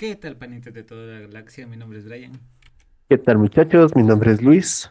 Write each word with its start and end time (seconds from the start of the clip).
¿Qué 0.00 0.16
tal, 0.16 0.34
panitas 0.34 0.72
de 0.72 0.82
toda 0.82 1.12
la 1.12 1.20
galaxia? 1.20 1.66
Mi 1.66 1.76
nombre 1.76 1.98
es 1.98 2.06
Brian. 2.06 2.32
¿Qué 3.10 3.18
tal 3.18 3.36
muchachos? 3.36 3.94
Mi 3.94 4.02
nombre 4.02 4.32
es 4.32 4.40
Luis. 4.40 4.90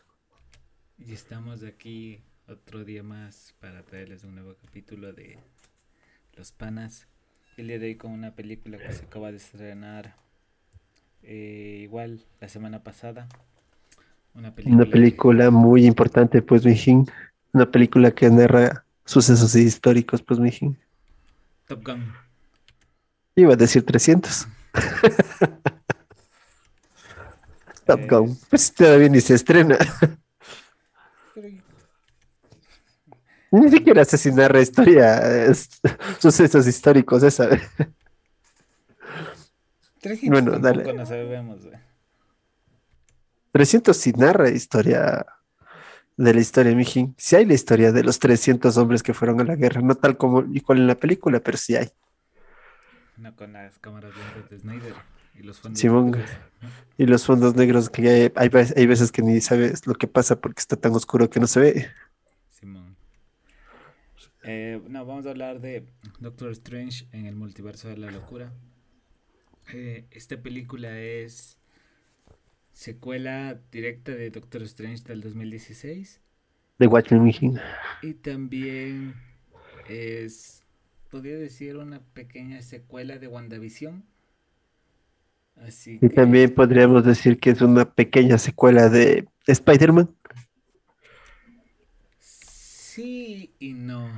Y 1.00 1.14
estamos 1.14 1.64
aquí 1.64 2.22
otro 2.48 2.84
día 2.86 3.02
más 3.02 3.56
para 3.60 3.82
traerles 3.82 4.24
un 4.24 4.36
nuevo 4.36 4.54
capítulo 4.64 5.12
de 5.12 5.40
Los 6.36 6.52
Panas. 6.52 7.08
El 7.58 7.70
día 7.70 7.80
de 7.80 7.88
hoy 7.88 7.96
con 7.96 8.12
una 8.12 8.36
película 8.36 8.78
que 8.78 8.94
se 8.94 9.06
acaba 9.06 9.32
de 9.32 9.38
estrenar 9.38 10.14
eh, 11.24 11.80
igual 11.82 12.24
la 12.40 12.48
semana 12.48 12.84
pasada. 12.84 13.28
Una 14.36 14.54
película, 14.54 14.76
una 14.76 14.92
película 14.92 15.50
muy 15.50 15.88
importante, 15.88 16.44
pues, 16.44 16.64
Mijin. 16.64 17.08
Una 17.52 17.66
película 17.66 18.12
que 18.12 18.30
narra 18.30 18.86
sucesos 19.06 19.56
históricos, 19.56 20.22
pues, 20.22 20.40
Mijin. 20.40 20.78
Top 21.66 21.84
Gun. 21.84 22.14
Iba 23.36 23.54
a 23.54 23.58
decir 23.58 23.84
300. 23.84 24.48
Top 27.86 28.10
Gun. 28.10 28.36
Pues 28.50 28.74
todavía 28.74 29.10
ni 29.10 29.22
se 29.22 29.36
estrena. 29.36 29.78
Ni 33.52 33.70
siquiera 33.72 34.04
asesinar 34.04 34.54
la 34.54 34.62
historia, 34.62 35.52
sucesos 36.20 36.68
históricos, 36.68 37.24
esa. 37.24 37.50
300 40.02 40.30
bueno, 40.30 40.60
dale. 40.60 40.94
no 40.94 41.06
sabemos. 41.06 41.60
300 43.52 43.98
sí 43.98 44.14
narra 44.14 44.50
historia 44.50 45.26
de 46.16 46.34
la 46.34 46.40
historia, 46.40 46.76
Mijin. 46.76 47.16
Sí 47.18 47.38
hay 47.38 47.46
la 47.46 47.56
historia 47.56 47.92
de 47.92 48.04
los 48.04 48.20
300 48.20 48.78
hombres 48.78 49.02
que 49.02 49.14
fueron 49.14 49.42
a 49.42 49.44
la 49.44 49.56
guerra, 49.56 49.82
no 49.82 49.96
tal 49.96 50.18
como 50.18 50.42
igual 50.54 50.80
en 50.80 50.88
la 50.88 50.96
película, 50.96 51.40
pero 51.40 51.58
sí 51.58 51.76
hay. 51.76 51.90
No 53.20 53.36
con 53.36 53.54
las 53.54 53.78
cámaras 53.80 54.14
de 54.50 54.58
Snyder. 54.58 54.94
Y 55.36 55.44
los 55.44 55.60
fondos 55.60 55.84
negros. 55.84 56.30
Y 56.98 57.06
los 57.06 57.26
fondos 57.26 57.56
negros 57.56 57.90
que 57.90 58.32
hay, 58.36 58.50
hay, 58.76 58.88
veces 58.88 59.12
que 59.12 59.22
ni 59.22 59.40
sabes 59.42 59.88
lo 59.88 59.94
que 59.96 60.08
pasa 60.08 60.40
porque 60.40 60.60
está 60.60 60.76
tan 60.76 60.94
oscuro 60.94 61.30
que 61.30 61.40
no 61.40 61.48
se 61.48 61.60
ve. 61.60 61.88
Simón. 62.50 62.96
Eh, 64.44 64.82
no, 64.88 65.06
vamos 65.06 65.26
a 65.26 65.30
hablar 65.30 65.62
de 65.62 65.86
Doctor 66.20 66.52
Strange 66.52 67.08
en 67.12 67.26
el 67.26 67.36
multiverso 67.36 67.88
de 67.88 67.98
la 67.98 68.12
locura. 68.12 68.52
Eh, 69.74 70.06
esta 70.12 70.42
película 70.42 71.00
es 71.00 71.58
secuela 72.74 73.60
directa 73.72 74.14
de 74.14 74.30
Doctor 74.30 74.64
Strange 74.64 75.04
del 75.04 75.22
2016. 75.22 76.22
De 76.80 76.88
Watchmen 76.88 77.60
Y 78.02 78.14
también 78.14 79.14
es, 79.90 80.59
podría 81.10 81.38
decir, 81.38 81.78
una 81.78 82.00
pequeña 82.00 82.62
secuela 82.62 83.18
de 83.18 83.28
WandaVision 83.28 84.04
y 85.84 86.10
también 86.10 86.54
podríamos 86.54 87.04
decir 87.06 87.40
que 87.40 87.52
es 87.52 87.62
una 87.62 87.86
pequeña 87.86 88.38
secuela 88.38 88.90
de 88.90 89.28
Spider-Man. 89.46 90.10
Sí 92.20 93.52
y 93.60 93.74
no. 93.74 94.10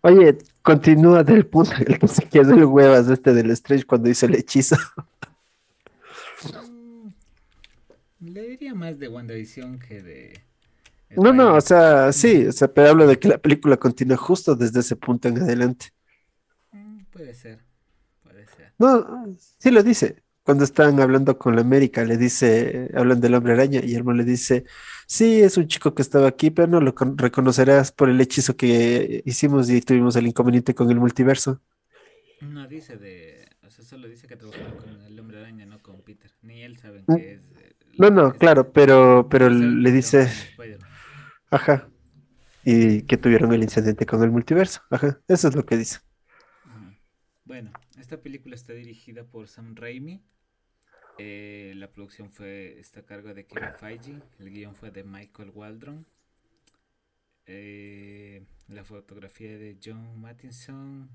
Oye, 0.00 0.38
continúa 0.62 1.22
del 1.22 1.46
punto 1.46 1.72
el 1.86 1.98
que 1.98 2.08
se 2.08 2.28
quedó 2.28 2.54
el 2.54 2.64
huevas 2.64 3.08
este 3.08 3.32
del 3.34 3.50
Strange 3.50 3.84
cuando 3.84 4.08
hizo 4.08 4.26
el 4.26 4.36
hechizo. 4.36 4.76
Mm, 6.70 7.08
le 8.20 8.48
diría 8.48 8.74
más 8.74 8.98
de 8.98 9.08
WandaVision 9.08 9.78
que 9.78 10.02
de. 10.02 10.40
No, 11.16 11.32
no, 11.32 11.54
o 11.54 11.60
sea, 11.60 12.12
sí, 12.12 12.46
o 12.46 12.52
sea, 12.52 12.68
pero 12.68 12.88
hablo 12.90 13.06
de 13.06 13.18
que 13.18 13.28
la 13.28 13.38
película 13.38 13.76
continúa 13.76 14.16
justo 14.16 14.56
desde 14.56 14.80
ese 14.80 14.96
punto 14.96 15.28
en 15.28 15.40
adelante. 15.40 15.92
Puede 17.34 17.56
ser, 17.56 17.64
puede 18.22 18.46
ser. 18.46 18.72
No, 18.78 19.34
sí 19.58 19.70
lo 19.72 19.82
dice 19.82 20.22
cuando 20.44 20.62
están 20.62 21.00
hablando 21.00 21.36
con 21.38 21.56
la 21.56 21.62
América, 21.62 22.04
le 22.04 22.18
dice, 22.18 22.90
hablan 22.94 23.20
del 23.20 23.34
hombre 23.34 23.54
araña 23.54 23.80
y 23.82 23.94
hermano 23.94 24.18
le 24.18 24.24
dice, 24.24 24.64
sí, 25.06 25.40
es 25.40 25.56
un 25.56 25.66
chico 25.66 25.94
que 25.94 26.02
estaba 26.02 26.28
aquí, 26.28 26.50
pero 26.50 26.68
no 26.68 26.80
lo 26.80 26.94
reconocerás 27.16 27.92
por 27.92 28.10
el 28.10 28.20
hechizo 28.20 28.54
que 28.54 29.22
hicimos 29.24 29.70
y 29.70 29.80
tuvimos 29.80 30.16
el 30.16 30.26
inconveniente 30.26 30.74
con 30.74 30.90
el 30.90 31.00
multiverso. 31.00 31.62
No 32.42 32.68
dice 32.68 32.98
de, 32.98 33.48
o 33.66 33.70
sea, 33.70 33.84
solo 33.84 34.06
dice 34.06 34.26
que 34.26 34.36
trabajaron 34.36 34.76
con 34.76 35.00
el 35.00 35.18
hombre 35.18 35.40
araña, 35.40 35.64
no 35.64 35.82
con 35.82 36.02
Peter. 36.02 36.30
Ni 36.42 36.62
él 36.62 36.76
sabe 36.76 37.02
mm. 37.06 37.16
que 37.16 37.32
es. 37.32 37.40
Eh, 37.40 37.74
no, 37.96 38.10
no, 38.10 38.34
claro, 38.34 38.70
pero, 38.70 39.26
pero 39.30 39.48
le 39.48 39.90
dice, 39.90 40.30
ajá, 41.50 41.88
y 42.64 43.02
que 43.02 43.16
tuvieron 43.16 43.52
el 43.54 43.62
incidente 43.62 44.04
con 44.04 44.22
el 44.22 44.30
multiverso, 44.30 44.82
ajá, 44.90 45.18
eso 45.26 45.48
es 45.48 45.54
lo 45.56 45.64
que 45.64 45.78
dice. 45.78 46.00
Bueno, 47.46 47.72
esta 47.98 48.22
película 48.22 48.54
está 48.54 48.72
dirigida 48.72 49.24
por 49.24 49.48
Sam 49.48 49.76
Raimi. 49.76 50.22
Eh, 51.18 51.74
la 51.76 51.92
producción 51.92 52.30
fue 52.30 52.80
está 52.80 53.00
a 53.00 53.06
cargo 53.06 53.34
de 53.34 53.46
Kevin 53.46 53.74
Feige, 53.78 54.18
el 54.38 54.50
guion 54.50 54.74
fue 54.74 54.90
de 54.90 55.04
Michael 55.04 55.50
Waldron, 55.50 56.06
eh, 57.46 58.44
la 58.66 58.82
fotografía 58.82 59.56
de 59.58 59.78
John 59.82 60.20
Mattinson, 60.20 61.08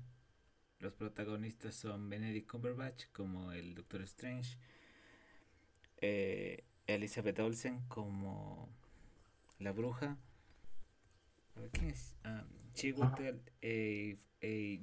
los 0.78 0.94
protagonistas 0.94 1.74
son 1.74 2.08
Benedict 2.08 2.48
Cumberbatch 2.48 3.08
como 3.12 3.52
el 3.52 3.74
Doctor 3.74 4.00
Strange, 4.02 4.56
eh, 6.00 6.64
Elizabeth 6.86 7.38
Olsen 7.40 7.80
como 7.88 8.70
la 9.58 9.72
bruja, 9.72 10.16
¿quién 11.72 11.90
es? 11.90 12.16
Ah, 12.24 12.46
Chiwetel 12.72 13.42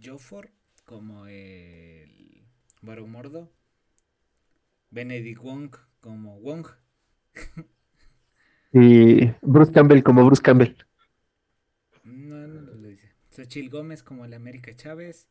Jofford 0.03 0.52
como 0.88 1.28
el 1.28 2.48
Barón 2.81 3.12
Mordo. 3.12 3.52
Benedict 4.90 5.42
Wong 5.42 5.75
como 6.00 6.40
Wong. 6.40 6.66
y 8.72 9.25
Bruce 9.42 9.74
Campbell 9.74 10.02
como 10.02 10.25
Bruce 10.25 10.42
Campbell. 10.42 10.78
No, 12.06 12.48
no 12.48 12.62
lo 12.62 12.88
dice. 12.88 13.12
Xochil 13.31 13.70
Gómez 13.70 14.02
como 14.02 14.24
el 14.24 14.34
América 14.34 14.74
Chávez. 14.74 15.28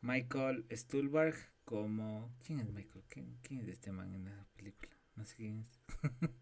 Michael 0.00 0.66
Stuhlbarg 0.72 1.36
como. 1.64 2.34
¿Quién 2.44 2.58
es 2.58 2.72
Michael? 2.72 3.04
¿Quién, 3.08 3.60
es 3.60 3.68
este 3.68 3.92
man 3.92 4.12
en 4.12 4.24
la 4.24 4.44
película? 4.56 4.90
No 5.14 5.24
sé 5.24 5.36
quién 5.36 5.60
es. 5.60 5.80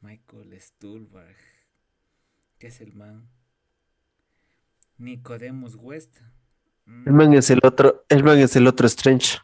Michael 0.00 0.60
Stuhlbarg. 0.60 1.36
¿Qué 2.58 2.66
es 2.66 2.80
el 2.80 2.92
man? 2.92 3.28
Nicodemus 4.98 5.76
West. 5.76 6.18
El 6.86 7.12
man 7.12 7.32
es 7.34 7.50
el 7.50 7.60
otro, 7.62 8.04
el 8.08 8.24
man 8.24 8.38
es 8.38 8.56
el 8.56 8.66
otro 8.66 8.86
Strange. 8.86 9.38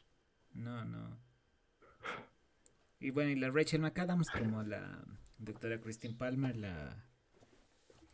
Y 3.00 3.10
bueno, 3.10 3.30
y 3.30 3.34
la 3.34 3.50
Rachel 3.50 3.80
McAdams 3.80 4.30
como 4.30 4.62
la 4.62 5.04
doctora 5.38 5.80
Christine 5.80 6.14
Palmer, 6.14 6.56
la, 6.56 7.04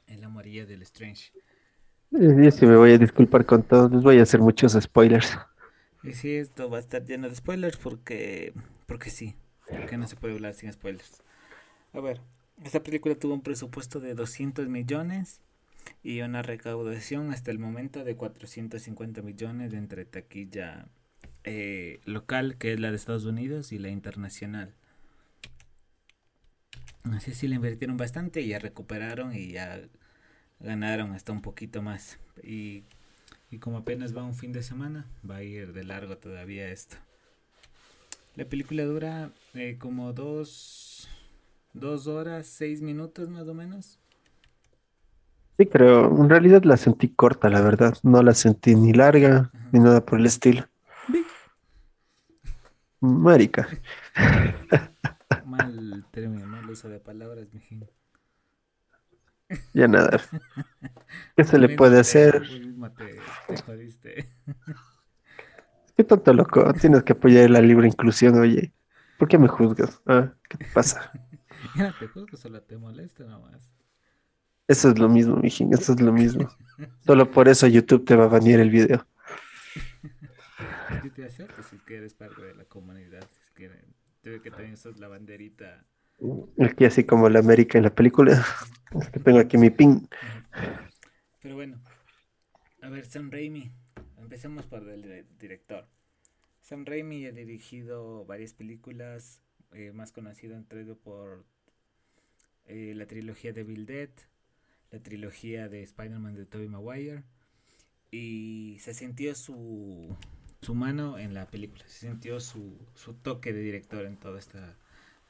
la 0.07 0.27
amarilla 0.27 0.65
del 0.65 0.81
Strange. 0.83 1.31
Yo 2.11 2.51
sí 2.51 2.65
me 2.65 2.77
voy 2.77 2.93
a 2.93 2.99
disculpar 2.99 3.45
con 3.45 3.63
todos, 3.63 3.93
les 3.93 4.03
voy 4.03 4.19
a 4.19 4.23
hacer 4.23 4.41
muchos 4.41 4.73
spoilers. 4.73 5.39
Y 6.03 6.13
sí, 6.13 6.37
esto 6.37 6.71
va 6.71 6.79
a 6.79 6.81
estar 6.81 7.05
lleno 7.05 7.29
de 7.29 7.35
spoilers 7.35 7.77
porque, 7.77 8.55
porque 8.87 9.11
sí, 9.11 9.35
porque 9.69 9.99
no 9.99 10.07
se 10.07 10.17
puede 10.17 10.35
hablar 10.35 10.55
sin 10.55 10.73
spoilers. 10.73 11.23
A 11.93 12.01
ver, 12.01 12.23
esta 12.65 12.83
película 12.83 13.15
tuvo 13.15 13.35
un 13.35 13.43
presupuesto 13.43 14.01
de 14.01 14.15
200 14.15 14.69
millones 14.69 15.43
y 16.03 16.21
una 16.21 16.43
recaudación 16.43 17.33
hasta 17.33 17.51
el 17.51 17.59
momento 17.59 18.05
de 18.05 18.17
450 18.17 19.23
millones 19.23 19.75
entre 19.75 20.05
taquilla 20.05 20.89
eh, 21.45 22.01
local, 22.05 22.57
que 22.59 22.73
es 22.73 22.81
la 22.81 22.91
de 22.91 22.97
Estados 22.97 23.25
Unidos, 23.25 23.73
y 23.73 23.79
la 23.79 23.89
internacional. 23.89 24.75
Así 27.05 27.33
sí 27.33 27.49
le 27.49 27.57
invirtieron 27.57 27.97
bastante 27.97 28.43
y 28.43 28.49
ya 28.49 28.59
recuperaron 28.59 29.35
y 29.35 29.53
ya 29.53 29.81
ganaron 30.61 31.13
hasta 31.13 31.33
un 31.33 31.43
poquito 31.43 31.83
más. 31.83 32.19
Y, 32.43 32.85
como 33.61 33.79
apenas 33.79 34.17
va 34.17 34.25
un 34.25 34.35
fin 34.35 34.53
de 34.53 34.63
semana, 34.63 35.07
va 35.29 35.37
a 35.37 35.43
ir 35.43 35.73
de 35.73 35.85
largo 35.85 36.19
todavía 36.19 36.71
esto. 36.71 36.97
La 38.37 38.45
película 38.45 38.85
dura 38.85 39.33
eh, 39.55 39.77
como 39.79 40.13
dos, 40.13 41.09
dos 41.73 42.07
horas, 42.07 42.47
seis 42.47 42.83
minutos 42.83 43.29
más 43.31 43.49
o 43.49 43.55
menos. 43.55 43.99
Sí, 45.59 45.67
pero 45.67 46.07
en 46.07 46.31
realidad 46.31 46.63
la 46.65 46.79
sentí 46.79 47.11
corta, 47.11 47.51
la 47.51 47.61
verdad. 47.61 47.95
No 48.03 48.23
la 48.23 48.33
sentí 48.33 48.75
ni 48.75 48.95
larga 48.95 49.51
ni 49.73 49.81
nada 49.81 50.03
por 50.05 50.19
el 50.19 50.25
estilo. 50.27 50.65
Marica. 53.01 53.69
Mal 55.45 56.05
término, 56.13 56.47
mal 56.47 56.71
uso 56.71 56.89
de 56.89 57.01
palabras, 57.01 57.53
mijín. 57.53 57.89
Ya 59.75 59.89
nada. 59.89 60.21
¿Qué 61.37 61.45
se 61.45 61.59
le 61.59 61.69
puede 61.69 62.01
hacer? 62.01 62.43
Qué 65.97 66.05
tonto 66.05 66.33
loco. 66.33 66.73
Tienes 66.75 67.03
que 67.03 67.13
apoyar 67.13 67.51
la 67.51 67.61
libre 67.61 67.89
inclusión, 67.89 68.39
oye. 68.39 68.73
¿Por 69.17 69.29
qué 69.29 69.39
me 69.39 69.49
juzgas? 69.49 70.01
Ah, 70.07 70.33
¿Qué 70.49 70.59
te 70.59 70.65
pasa? 70.73 71.13
Ya 71.75 71.97
te 71.97 72.09
juzgo, 72.09 72.37
solo 72.37 72.63
te 72.63 72.77
molesta 72.79 73.25
nomás. 73.25 73.69
Eso 74.69 74.91
es 74.91 74.99
lo 74.99 75.09
mismo, 75.09 75.37
mijín. 75.37 75.73
Eso 75.73 75.95
es 75.95 76.01
lo 76.01 76.13
mismo. 76.13 76.49
Solo 77.05 77.31
por 77.31 77.49
eso 77.49 77.67
YouTube 77.67 78.05
te 78.05 78.15
va 78.15 78.25
a 78.25 78.29
banear 78.29 78.61
el 78.61 78.71
video. 78.71 79.07
te 81.15 81.25
acepto 81.25 81.63
si 81.63 81.79
que 81.79 81.97
eres 81.97 82.13
parte 82.13 82.43
de 82.43 82.55
la 82.55 82.65
comunidad. 82.67 83.27
Si 83.43 83.55
que, 83.55 83.71
debe 84.23 84.43
que 84.43 84.51
también 84.51 84.77
sos 84.77 84.99
la 84.99 85.09
banderita. 85.09 85.87
Aquí 86.63 86.85
así 86.85 87.05
como 87.05 87.31
la 87.31 87.39
América 87.39 87.79
en 87.79 87.85
la 87.85 87.95
película. 87.95 88.45
tengo 89.25 89.39
aquí 89.39 89.57
mi 89.57 89.71
pin. 89.71 90.07
Pero 91.41 91.55
bueno, 91.55 91.81
a 92.83 92.91
ver, 92.91 93.07
Sam 93.07 93.31
Raimi. 93.31 93.73
Empecemos 94.19 94.67
por 94.67 94.87
el 94.87 95.27
director. 95.39 95.89
Sam 96.61 96.85
Raimi 96.85 97.25
ha 97.25 97.33
dirigido 97.33 98.27
varias 98.27 98.53
películas, 98.53 99.41
eh, 99.73 99.93
más 99.93 100.13
conocido 100.13 100.55
entre 100.55 100.85
por 100.95 101.47
eh, 102.67 102.93
la 102.95 103.07
trilogía 103.07 103.55
de 103.55 103.65
Bill 103.65 103.87
Dead, 103.87 104.11
la 104.91 105.01
trilogía 105.01 105.69
de 105.69 105.83
Spider-Man 105.83 106.35
de 106.35 106.47
Tobey 106.47 106.69
Maguire, 106.69 107.25
y 108.11 108.79
se 108.81 108.95
sintió 108.95 109.35
su, 109.35 110.17
su 110.63 110.75
mano 110.75 111.19
en 111.19 111.35
la 111.35 111.47
película, 111.47 111.85
se 111.87 112.09
sintió 112.09 112.41
su, 112.41 112.77
su 112.95 113.15
toque 113.15 113.53
de 113.53 113.61
director 113.61 114.05
en 114.07 114.17
toda 114.17 114.39
esta 114.39 114.77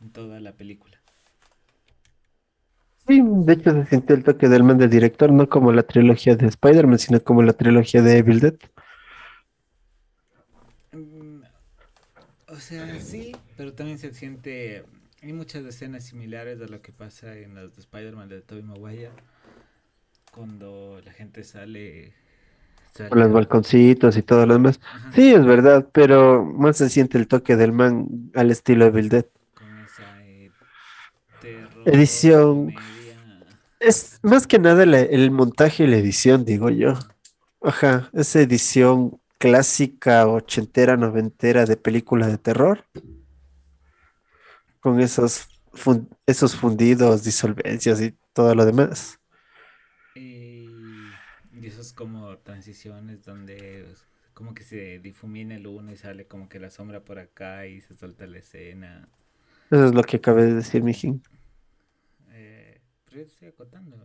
en 0.00 0.10
toda 0.10 0.40
la 0.40 0.52
película. 0.52 0.96
Sí, 3.06 3.22
de 3.24 3.52
hecho 3.54 3.72
se 3.72 3.86
sintió 3.86 4.14
el 4.14 4.22
toque 4.22 4.48
del 4.48 4.62
man 4.64 4.78
de 4.78 4.86
director, 4.88 5.32
no 5.32 5.48
como 5.48 5.72
la 5.72 5.82
trilogía 5.82 6.36
de 6.36 6.46
Spider-Man, 6.46 6.98
sino 6.98 7.22
como 7.22 7.42
la 7.42 7.54
trilogía 7.54 8.02
de 8.02 8.18
Evil 8.18 8.40
Dead. 8.40 8.54
Mm, 10.92 11.42
o 12.48 12.56
sea, 12.56 13.00
sí, 13.00 13.34
pero 13.56 13.72
también 13.74 13.98
se 13.98 14.12
siente. 14.12 14.84
Hay 15.22 15.32
muchas 15.32 15.64
escenas 15.64 16.04
similares 16.04 16.60
a 16.60 16.66
lo 16.66 16.80
que 16.82 16.92
pasa 16.92 17.36
en 17.36 17.54
las 17.54 17.74
de 17.74 17.80
Spider-Man 17.80 18.28
de 18.28 18.42
Tobey 18.42 18.62
Maguire. 18.62 19.10
Cuando 20.32 21.00
la 21.04 21.12
gente 21.12 21.42
sale. 21.44 22.14
Con 23.08 23.20
los 23.20 23.32
balconcitos 23.32 24.16
y 24.16 24.22
todo 24.22 24.44
lo 24.44 24.54
demás. 24.54 24.80
Sí, 25.14 25.32
es 25.32 25.44
verdad, 25.44 25.88
pero 25.92 26.44
más 26.44 26.78
se 26.78 26.88
siente 26.88 27.16
el 27.16 27.28
toque 27.28 27.54
del 27.54 27.70
man 27.70 28.08
al 28.34 28.50
estilo 28.50 28.86
Evil 28.86 29.08
Dead. 29.08 29.26
Con 29.54 29.78
esa 29.78 30.24
eh, 30.24 30.50
edición. 31.84 32.74
Es 33.78 34.18
más 34.22 34.48
que 34.48 34.58
nada 34.58 34.82
el 34.82 35.30
montaje 35.30 35.84
y 35.84 35.86
la 35.86 35.96
edición, 35.96 36.44
digo 36.44 36.70
yo. 36.70 36.94
Ajá, 37.62 38.10
esa 38.12 38.40
edición 38.40 39.20
clásica, 39.38 40.26
ochentera, 40.26 40.96
noventera 40.96 41.64
de 41.64 41.76
película 41.76 42.26
de 42.26 42.38
terror. 42.38 42.84
Con 44.80 45.00
esos, 45.00 45.48
esos 46.26 46.56
fundidos, 46.56 47.24
disolvencias 47.24 48.00
y 48.00 48.14
todo 48.32 48.54
lo 48.54 48.64
demás. 48.64 49.17
Como 51.98 52.38
transiciones 52.38 53.24
donde 53.24 53.84
como 54.32 54.54
que 54.54 54.62
se 54.62 55.00
difumina 55.00 55.56
el 55.56 55.66
uno 55.66 55.90
y 55.90 55.96
sale 55.96 56.28
como 56.28 56.48
que 56.48 56.60
la 56.60 56.70
sombra 56.70 57.00
por 57.00 57.18
acá 57.18 57.66
y 57.66 57.80
se 57.80 57.94
suelta 57.94 58.24
la 58.28 58.38
escena. 58.38 59.08
Eso 59.68 59.86
es 59.86 59.94
lo 59.94 60.02
que 60.04 60.18
acabé 60.18 60.44
de 60.44 60.54
decir, 60.54 60.84
Mijín. 60.84 61.22
Pero 63.08 63.22
yo 63.22 63.26
estoy 63.26 63.48
acotando. 63.48 63.96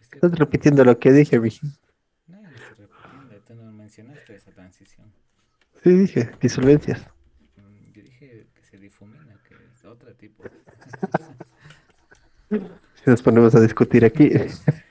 Estás 0.00 0.32
repitiendo 0.38 0.84
lo 0.84 0.98
que 0.98 1.12
dije, 1.12 1.38
Vicky. 1.38 1.66
No, 2.26 2.42
no 2.42 2.48
estoy 2.50 2.86
repitiendo. 2.86 3.36
Tú 3.46 3.54
no 3.54 3.72
mencionaste 3.72 4.34
esa 4.34 4.50
transición. 4.50 5.12
Sí, 5.82 5.90
dije, 5.90 6.30
disolvencias. 6.40 7.06
Mm, 7.56 7.92
yo 7.92 8.02
dije 8.02 8.46
que 8.54 8.62
se 8.64 8.78
difumina, 8.78 9.40
que 9.48 9.54
es 9.54 9.84
otro 9.84 10.14
tipo. 10.14 10.44
si 12.50 13.10
nos 13.10 13.22
ponemos 13.22 13.54
a 13.54 13.60
discutir 13.60 14.04
aquí. 14.04 14.30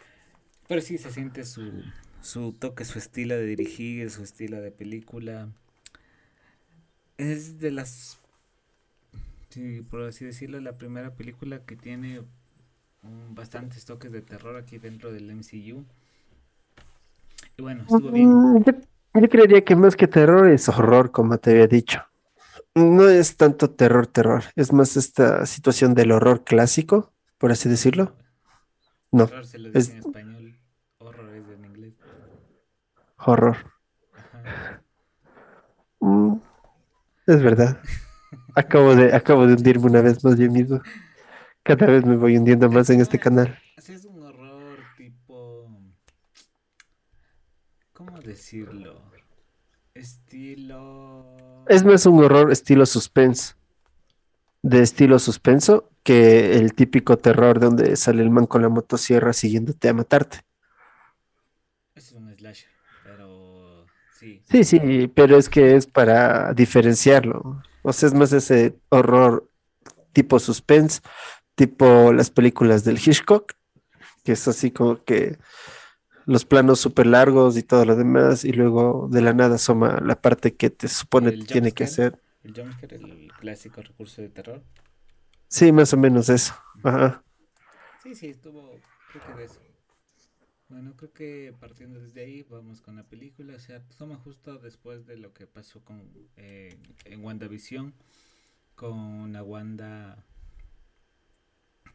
Pero 0.71 0.81
sí 0.81 0.97
se 0.97 1.11
siente 1.11 1.43
su, 1.43 1.83
su 2.21 2.53
toque, 2.53 2.85
su 2.85 2.97
estilo 2.97 3.35
de 3.35 3.45
dirigir, 3.45 4.09
su 4.09 4.23
estilo 4.23 4.61
de 4.61 4.71
película. 4.71 5.49
Es 7.17 7.59
de 7.59 7.71
las 7.71 8.21
sí, 9.49 9.81
por 9.81 10.03
así 10.03 10.23
decirlo, 10.23 10.61
la 10.61 10.77
primera 10.77 11.13
película 11.13 11.59
que 11.65 11.75
tiene 11.75 12.21
bastantes 13.31 13.83
toques 13.83 14.13
de 14.13 14.21
terror 14.21 14.55
aquí 14.55 14.77
dentro 14.77 15.11
del 15.11 15.35
MCU. 15.35 15.83
Y 17.57 17.61
bueno, 17.61 17.81
estuvo 17.81 18.09
bien. 18.09 18.29
Mm, 18.29 18.63
yo, 18.63 19.29
creería 19.29 19.65
que 19.65 19.75
más 19.75 19.97
que 19.97 20.07
terror 20.07 20.47
es 20.47 20.69
horror, 20.69 21.11
como 21.11 21.37
te 21.37 21.51
había 21.51 21.67
dicho. 21.67 22.01
No 22.75 23.09
es 23.09 23.35
tanto 23.35 23.71
terror, 23.71 24.07
terror. 24.07 24.45
Es 24.55 24.71
más 24.71 24.95
esta 24.95 25.45
situación 25.45 25.95
del 25.95 26.13
horror 26.13 26.45
clásico, 26.45 27.11
por 27.37 27.51
así 27.51 27.67
decirlo. 27.67 28.15
No. 29.11 29.29
Es... 29.73 29.89
en 29.89 29.97
español. 29.97 30.41
Horror 31.03 31.33
es 31.33 31.49
en 31.49 31.65
inglés. 31.65 31.93
Horror. 33.25 33.57
Mm, 35.99 36.35
es 37.27 37.43
verdad. 37.43 37.81
acabo 38.55 38.95
de, 38.95 39.13
acabo 39.13 39.47
de 39.47 39.53
hundirme 39.53 39.85
una 39.85 40.01
vez 40.01 40.23
más 40.23 40.37
yo 40.37 40.49
mismo. 40.51 40.81
Cada 41.63 41.85
vez 41.85 42.05
me 42.05 42.17
voy 42.17 42.37
hundiendo 42.37 42.69
más 42.69 42.89
en 42.89 43.01
este 43.01 43.19
canal. 43.19 43.57
Es 43.77 44.05
un 44.05 44.23
horror 44.23 44.79
tipo. 44.97 45.69
¿Cómo 47.93 48.19
decirlo? 48.19 49.11
Estilo. 49.93 51.65
Es 51.67 51.83
más 51.83 52.05
un 52.05 52.23
horror 52.23 52.51
estilo 52.51 52.85
suspense. 52.85 53.55
De 54.63 54.81
estilo 54.81 55.19
suspenso 55.19 55.89
que 56.03 56.55
el 56.55 56.73
típico 56.73 57.17
terror 57.17 57.59
donde 57.59 57.95
sale 57.95 58.23
el 58.23 58.29
man 58.29 58.47
con 58.47 58.61
la 58.61 58.69
motosierra 58.69 59.33
siguiéndote 59.33 59.89
a 59.89 59.93
matarte. 59.93 60.41
Es 61.93 62.11
un 62.13 62.35
slasher, 62.35 62.71
pero 63.03 63.85
sí. 64.21 64.41
Sí, 64.49 64.63
sí, 64.63 65.07
pero 65.13 65.35
es 65.37 65.49
que 65.49 65.75
es 65.75 65.87
para 65.87 66.53
diferenciarlo. 66.53 67.61
O 67.81 67.91
sea, 67.91 68.07
es 68.07 68.13
más 68.13 68.31
ese 68.31 68.77
horror 68.89 69.49
tipo 70.13 70.39
suspense 70.39 71.01
tipo 71.55 72.13
las 72.13 72.29
películas 72.29 72.83
del 72.83 72.97
Hitchcock, 72.97 73.53
que 74.23 74.33
es 74.33 74.47
así 74.47 74.71
como 74.71 75.03
que 75.03 75.37
los 76.25 76.45
planos 76.45 76.79
súper 76.79 77.07
largos 77.07 77.57
y 77.57 77.63
todo 77.63 77.85
lo 77.85 77.95
demás, 77.95 78.45
y 78.45 78.51
luego 78.51 79.07
de 79.11 79.21
la 79.21 79.33
nada 79.33 79.55
asoma 79.55 79.99
la 80.01 80.19
parte 80.19 80.55
que 80.55 80.69
te 80.69 80.87
supone 80.87 81.31
que 81.33 81.45
tiene 81.45 81.71
que 81.71 81.83
hacer. 81.83 82.19
¿El 82.43 82.53
jumpscare, 82.55 82.95
el 82.95 83.31
clásico 83.39 83.81
recurso 83.81 84.21
de 84.21 84.29
terror? 84.29 84.63
Sí, 85.47 85.71
más 85.71 85.93
o 85.93 85.97
menos 85.97 86.29
eso. 86.29 86.55
Ajá. 86.83 87.23
Sí, 88.01 88.15
sí, 88.15 88.29
estuvo, 88.29 88.71
creo 89.11 89.25
que 89.27 89.33
de 89.33 89.43
eso. 89.45 89.59
Bueno, 90.71 90.95
creo 90.97 91.13
que 91.13 91.53
partiendo 91.59 91.99
desde 91.99 92.21
ahí 92.21 92.43
vamos 92.49 92.81
con 92.81 92.95
la 92.95 93.03
película, 93.03 93.55
o 93.55 93.59
sea, 93.59 93.83
toma 93.97 94.15
justo 94.15 94.57
después 94.57 95.05
de 95.05 95.17
lo 95.17 95.33
que 95.33 95.45
pasó 95.45 95.83
con 95.83 96.01
eh, 96.37 96.77
en 97.05 97.23
WandaVision, 97.23 97.93
con 98.75 99.33
la 99.33 99.43
Wanda 99.43 100.25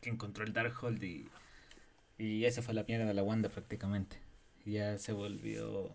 que 0.00 0.10
encontró 0.10 0.44
el 0.44 0.52
Darkhold 0.54 1.02
y, 1.04 1.28
y 2.18 2.44
esa 2.46 2.62
fue 2.62 2.74
la 2.74 2.84
mierda 2.84 3.06
de 3.06 3.14
la 3.14 3.22
Wanda 3.24 3.48
prácticamente. 3.50 4.18
Ya 4.66 4.98
se 4.98 5.12
volvió 5.12 5.94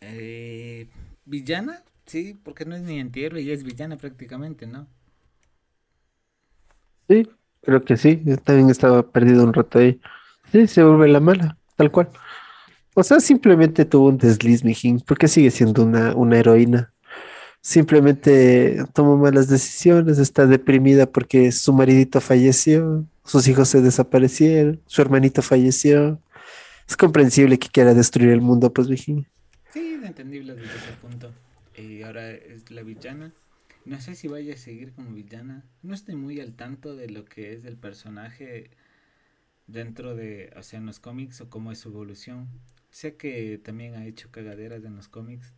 eh, 0.00 0.88
villana, 1.24 1.82
sí, 2.06 2.38
porque 2.44 2.64
no 2.64 2.76
es 2.76 2.82
ni 2.82 2.98
entierro 3.00 3.38
y 3.38 3.50
es 3.50 3.64
villana 3.64 3.96
prácticamente, 3.96 4.66
¿no? 4.66 4.86
Sí, 7.08 7.28
creo 7.62 7.84
que 7.84 7.96
sí. 7.96 8.22
También 8.44 8.70
estaba 8.70 9.02
perdido 9.10 9.44
un 9.44 9.52
rato 9.52 9.78
ahí. 9.78 10.00
Sí, 10.52 10.66
se 10.66 10.82
vuelve 10.82 11.08
la 11.08 11.20
mala, 11.20 11.56
tal 11.76 11.90
cual. 11.90 12.08
O 12.94 13.02
sea, 13.02 13.20
simplemente 13.20 13.84
tuvo 13.84 14.08
un 14.08 14.18
desliz, 14.18 14.64
mijín, 14.64 15.00
porque 15.00 15.28
sigue 15.28 15.50
siendo 15.50 15.84
una, 15.84 16.14
una 16.14 16.38
heroína 16.38 16.92
simplemente 17.66 18.78
tomó 18.92 19.16
malas 19.16 19.48
decisiones, 19.48 20.18
está 20.18 20.46
deprimida 20.46 21.06
porque 21.10 21.50
su 21.50 21.72
maridito 21.72 22.20
falleció, 22.20 23.04
sus 23.24 23.48
hijos 23.48 23.68
se 23.68 23.80
desaparecieron, 23.80 24.80
su 24.86 25.02
hermanito 25.02 25.42
falleció. 25.42 26.20
Es 26.88 26.96
comprensible 26.96 27.58
que 27.58 27.68
quiera 27.68 27.92
destruir 27.92 28.30
el 28.30 28.40
mundo, 28.40 28.72
pues 28.72 28.88
Virginia. 28.88 29.28
Sí, 29.72 29.98
es 29.98 30.04
entendible 30.04 30.54
desde 30.54 30.76
ese 30.76 30.92
punto. 31.02 31.32
Y 31.76 32.02
ahora 32.02 32.30
es 32.30 32.70
la 32.70 32.84
villana. 32.84 33.32
No 33.84 34.00
sé 34.00 34.14
si 34.14 34.28
vaya 34.28 34.54
a 34.54 34.56
seguir 34.56 34.92
como 34.92 35.10
villana. 35.10 35.64
No 35.82 35.92
estoy 35.92 36.14
muy 36.14 36.40
al 36.40 36.54
tanto 36.54 36.94
de 36.94 37.08
lo 37.08 37.24
que 37.24 37.52
es 37.52 37.64
el 37.64 37.76
personaje 37.76 38.70
dentro 39.66 40.14
de, 40.14 40.52
o 40.56 40.62
sea, 40.62 40.78
en 40.78 40.86
los 40.86 41.00
cómics 41.00 41.40
o 41.40 41.50
cómo 41.50 41.72
es 41.72 41.78
su 41.80 41.88
evolución. 41.90 42.48
Sé 42.90 43.16
que 43.16 43.58
también 43.58 43.94
ha 43.94 44.06
hecho 44.06 44.30
cagaderas 44.30 44.84
en 44.84 44.96
los 44.96 45.08
cómics 45.08 45.52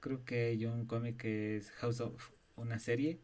creo 0.00 0.24
que 0.24 0.46
hay 0.46 0.64
un 0.66 0.86
cómic 0.86 1.16
que 1.16 1.56
es 1.56 1.70
House 1.72 2.00
of, 2.00 2.30
una 2.56 2.78
serie 2.78 3.18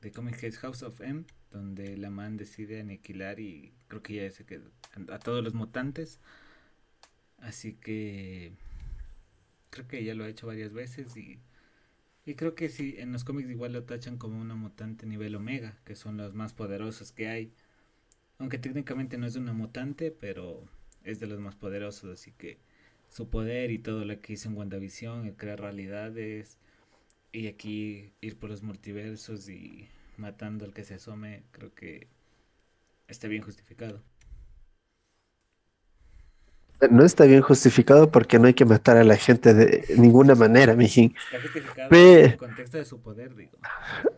de 0.00 0.12
cómic 0.12 0.38
que 0.38 0.46
es 0.46 0.58
House 0.58 0.82
of 0.82 1.00
M, 1.00 1.24
donde 1.50 1.96
la 1.96 2.10
man 2.10 2.36
decide 2.36 2.80
aniquilar 2.80 3.40
y 3.40 3.72
creo 3.88 4.02
que 4.02 4.14
ya 4.14 4.30
se 4.30 4.44
quedó 4.44 4.70
a 5.10 5.18
todos 5.18 5.42
los 5.42 5.54
mutantes. 5.54 6.20
Así 7.38 7.74
que 7.74 8.52
creo 9.70 9.86
que 9.88 10.04
ya 10.04 10.14
lo 10.14 10.24
ha 10.24 10.28
hecho 10.28 10.46
varias 10.46 10.72
veces 10.72 11.16
y, 11.16 11.38
y 12.26 12.34
creo 12.34 12.54
que 12.54 12.68
sí, 12.68 12.96
en 12.98 13.12
los 13.12 13.24
cómics 13.24 13.50
igual 13.50 13.72
lo 13.72 13.84
tachan 13.84 14.18
como 14.18 14.40
una 14.40 14.54
mutante 14.54 15.06
nivel 15.06 15.34
omega, 15.34 15.78
que 15.84 15.94
son 15.94 16.16
los 16.16 16.34
más 16.34 16.52
poderosos 16.52 17.12
que 17.12 17.28
hay. 17.28 17.52
Aunque 18.38 18.58
técnicamente 18.58 19.18
no 19.18 19.26
es 19.26 19.36
una 19.36 19.52
mutante, 19.52 20.12
pero 20.12 20.64
es 21.02 21.18
de 21.18 21.26
los 21.26 21.40
más 21.40 21.56
poderosos, 21.56 22.12
así 22.12 22.32
que 22.32 22.58
su 23.08 23.28
poder 23.30 23.70
y 23.72 23.78
todo 23.78 24.04
lo 24.04 24.20
que 24.20 24.34
hizo 24.34 24.48
en 24.48 24.56
WandaVision, 24.56 25.26
el 25.26 25.36
crear 25.36 25.60
realidades 25.60 26.58
y 27.32 27.48
aquí 27.48 28.12
ir 28.20 28.38
por 28.38 28.50
los 28.50 28.62
multiversos 28.62 29.48
y 29.48 29.88
matando 30.16 30.64
al 30.64 30.72
que 30.72 30.84
se 30.84 30.94
asome, 30.94 31.42
creo 31.50 31.74
que 31.74 32.06
está 33.08 33.28
bien 33.28 33.42
justificado. 33.42 34.02
No 36.90 37.04
está 37.04 37.24
bien 37.24 37.42
justificado 37.42 38.10
porque 38.10 38.38
no 38.38 38.46
hay 38.46 38.54
que 38.54 38.64
matar 38.64 38.96
a 38.96 39.04
la 39.04 39.16
gente 39.16 39.52
de 39.52 39.84
ninguna 39.96 40.34
manera, 40.36 40.74
mijín. 40.74 41.14
Está 41.32 41.42
justificado 41.42 41.88
en 41.90 42.24
el 42.24 42.36
contexto 42.36 42.78
de 42.78 42.84
su 42.84 43.00
poder, 43.00 43.34
digo. 43.34 43.52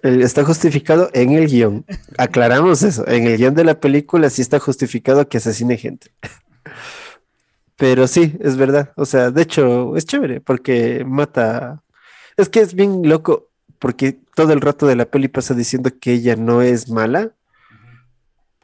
Está 0.03 0.45
justificado 0.45 1.11
en 1.15 1.33
el 1.33 1.47
guion. 1.47 1.87
Aclaramos 2.19 2.83
eso. 2.83 3.07
En 3.09 3.27
el 3.27 3.39
guion 3.39 3.55
de 3.55 3.65
la 3.65 3.81
película 3.81 4.29
sí 4.29 4.43
está 4.43 4.59
justificado 4.59 5.27
que 5.29 5.39
asesine 5.39 5.79
gente. 5.79 6.11
Pero 7.77 8.07
sí, 8.07 8.37
es 8.41 8.59
verdad. 8.59 8.93
O 8.97 9.07
sea, 9.07 9.31
de 9.31 9.41
hecho, 9.41 9.97
es 9.97 10.05
chévere 10.05 10.43
porque 10.43 11.03
mata. 11.07 11.83
Es 12.37 12.51
que 12.51 12.61
es 12.61 12.75
bien 12.75 13.01
loco 13.05 13.49
porque 13.79 14.21
todo 14.35 14.53
el 14.53 14.61
rato 14.61 14.87
de 14.87 14.97
la 14.97 15.07
peli 15.07 15.29
pasa 15.29 15.55
diciendo 15.55 15.91
que 15.99 16.13
ella 16.13 16.37
no 16.37 16.61
es 16.61 16.91
mala 16.91 17.33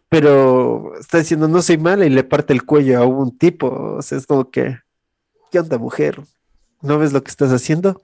pero 0.08 0.92
está 0.98 1.18
diciendo 1.18 1.48
no 1.48 1.62
soy 1.62 1.78
mala 1.78 2.06
y 2.06 2.10
le 2.10 2.24
parte 2.24 2.52
el 2.52 2.64
cuello 2.64 3.02
a 3.02 3.06
un 3.06 3.36
tipo. 3.36 3.68
O 3.68 4.02
sea, 4.02 4.18
es 4.18 4.26
como 4.26 4.50
que, 4.50 4.78
¿qué 5.50 5.60
onda, 5.60 5.78
mujer? 5.78 6.20
¿No 6.82 6.98
ves 6.98 7.12
lo 7.12 7.22
que 7.22 7.30
estás 7.30 7.52
haciendo? 7.52 8.02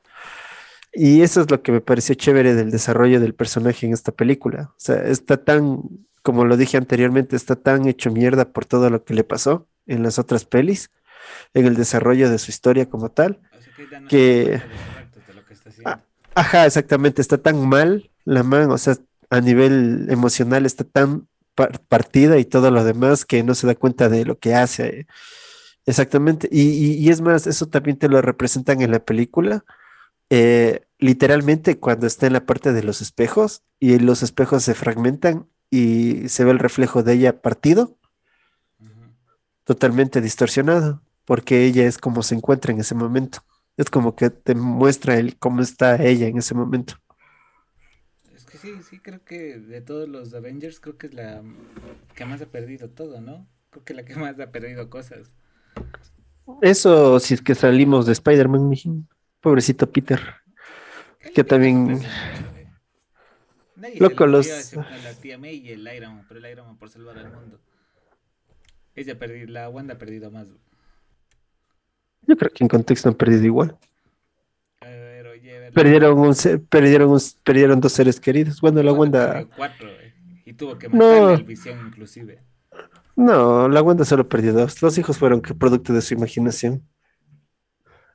Y 0.92 1.23
eso 1.23 1.40
es 1.40 1.50
lo 1.50 1.62
que 1.62 1.73
me 1.73 1.80
pareció 1.80 2.14
chévere 2.14 2.54
del 2.54 2.71
desarrollo 2.71 3.21
del 3.21 3.35
personaje 3.35 3.87
en 3.87 3.92
esta 3.92 4.12
película. 4.12 4.73
O 4.73 4.80
sea, 4.80 5.02
está 5.04 5.38
tan, 5.38 5.82
como 6.23 6.44
lo 6.44 6.56
dije 6.56 6.76
anteriormente, 6.76 7.35
está 7.35 7.56
tan 7.56 7.88
hecho 7.88 8.11
mierda 8.11 8.50
por 8.50 8.66
todo 8.66 8.90
lo 8.90 9.04
que 9.04 9.14
le 9.14 9.25
pasó 9.25 9.66
en 9.87 10.02
las 10.02 10.18
otras 10.18 10.44
pelis, 10.44 10.90
en 11.54 11.66
el 11.66 11.76
desarrollo 11.76 12.30
de 12.30 12.38
su 12.38 12.50
historia 12.50 12.88
como 12.90 13.11
tal, 13.11 13.40
que... 14.09 14.61
ajá, 16.35 16.66
exactamente, 16.66 17.23
está 17.23 17.38
tan 17.38 17.66
mal 17.66 18.11
la 18.25 18.42
man, 18.42 18.71
o 18.71 18.78
sea, 18.78 18.97
a 19.30 19.40
nivel 19.40 20.06
emocional 20.11 20.66
está 20.66 20.85
tan 20.85 21.26
partida 21.54 22.38
y 22.38 22.44
todo 22.44 22.71
lo 22.71 22.85
demás 22.85 23.25
que 23.25 23.42
no 23.42 23.54
se 23.54 23.66
da 23.66 23.75
cuenta 23.75 24.09
de 24.09 24.25
lo 24.25 24.38
que 24.38 24.54
hace. 24.54 25.06
Exactamente. 25.87 26.49
Y, 26.50 27.09
es 27.11 27.21
más, 27.21 27.47
eso 27.47 27.66
también 27.66 27.99
te 27.99 28.09
lo 28.09 28.23
representan 28.23 28.82
en 28.82 28.90
la 28.90 29.04
película. 29.04 29.64
Eh, 30.30 30.82
literalmente 30.99 31.78
cuando 31.78 32.06
está 32.06 32.26
en 32.26 32.32
la 32.32 32.47
parte 32.47 32.73
de 32.73 32.82
los 32.82 33.02
espejos 33.02 33.62
y 33.78 33.99
los 33.99 34.23
espejos 34.23 34.62
se 34.62 34.75
fragmentan 34.75 35.47
y 35.71 36.28
se 36.28 36.44
ve 36.44 36.52
el 36.52 36.59
reflejo 36.59 37.02
de 37.02 37.14
ella 37.14 37.42
partido, 37.42 37.99
totalmente 39.64 40.21
distorsionado, 40.21 41.02
porque 41.25 41.64
ella 41.64 41.85
es 41.87 41.99
como 41.99 42.23
se 42.23 42.35
encuentra 42.35 42.73
en 42.73 42.80
ese 42.80 42.94
momento. 42.94 43.40
Es 43.76 43.90
como 43.90 44.14
que 44.14 44.30
te 44.30 44.54
muestra 44.54 45.16
el 45.16 45.38
cómo 45.38 45.62
está 45.62 46.02
ella 46.02 46.26
en 46.26 46.38
ese 46.38 46.54
momento 46.54 47.01
sí, 48.62 48.83
sí, 48.88 48.99
creo 49.00 49.25
que 49.25 49.59
de 49.59 49.81
todos 49.81 50.09
los 50.09 50.33
Avengers, 50.33 50.78
creo 50.78 50.97
que 50.97 51.09
es 51.09 51.14
la 51.14 51.42
que 52.14 52.25
más 52.25 52.40
ha 52.40 52.47
perdido 52.47 52.88
todo, 52.88 53.21
¿no? 53.21 53.47
Creo 53.71 53.85
que 53.85 53.95
la 53.95 54.04
que 54.04 54.14
más 54.14 54.38
ha 54.38 54.52
perdido 54.52 54.88
cosas. 54.88 55.35
Eso, 56.61 57.19
si 57.19 57.35
es 57.35 57.42
que 57.42 57.54
salimos 57.54 58.07
de 58.07 58.12
Spider-Man, 58.12 59.09
pobrecito 59.40 59.90
Peter. 59.90 60.21
Que 61.35 61.42
también. 61.42 62.00
Nadie 63.76 63.99
Loco, 63.99 64.26
los. 64.26 64.75
La 64.75 65.14
tía 65.21 65.38
May 65.38 65.57
y 65.57 65.71
el 65.71 65.88
Iron 65.95 66.16
Man, 66.16 66.25
pero 66.28 66.40
el 66.40 66.52
Iron 66.52 66.66
Man 66.66 66.76
por 66.76 66.88
salvar 66.88 67.19
al 67.19 67.33
mundo. 67.33 67.61
Ella 68.95 69.19
perdido, 69.19 69.49
la 69.49 69.69
Wanda 69.69 69.95
ha 69.95 69.99
perdido 69.99 70.31
más. 70.31 70.49
Yo 72.26 72.37
creo 72.37 72.50
que 72.52 72.62
en 72.62 72.69
contexto 72.69 73.09
han 73.09 73.14
perdido 73.14 73.45
igual. 73.45 73.76
Perdieron, 75.74 76.18
un, 76.18 76.34
perdieron, 76.68 77.18
perdieron 77.42 77.80
dos 77.80 77.92
seres 77.92 78.20
queridos. 78.20 78.60
Bueno, 78.60 78.82
la 78.82 78.92
Wanda. 78.92 79.46
Cuatro, 79.56 79.88
eh, 79.88 80.14
y 80.44 80.52
tuvo 80.52 80.78
que 80.78 80.88
matar 80.88 81.38
no. 81.38 81.44
visión, 81.44 81.86
inclusive. 81.86 82.42
No, 83.16 83.68
la 83.68 83.82
Wanda 83.82 84.04
solo 84.04 84.28
perdió 84.28 84.52
dos. 84.52 84.82
Los 84.82 84.98
hijos 84.98 85.18
fueron 85.18 85.40
producto 85.40 85.92
de 85.92 86.02
su 86.02 86.14
imaginación. 86.14 86.86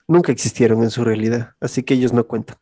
Nunca 0.07 0.31
existieron 0.31 0.83
en 0.83 0.89
su 0.89 1.03
realidad, 1.03 1.55
así 1.59 1.83
que 1.83 1.93
ellos 1.93 2.13
no 2.13 2.25
cuentan. 2.25 2.57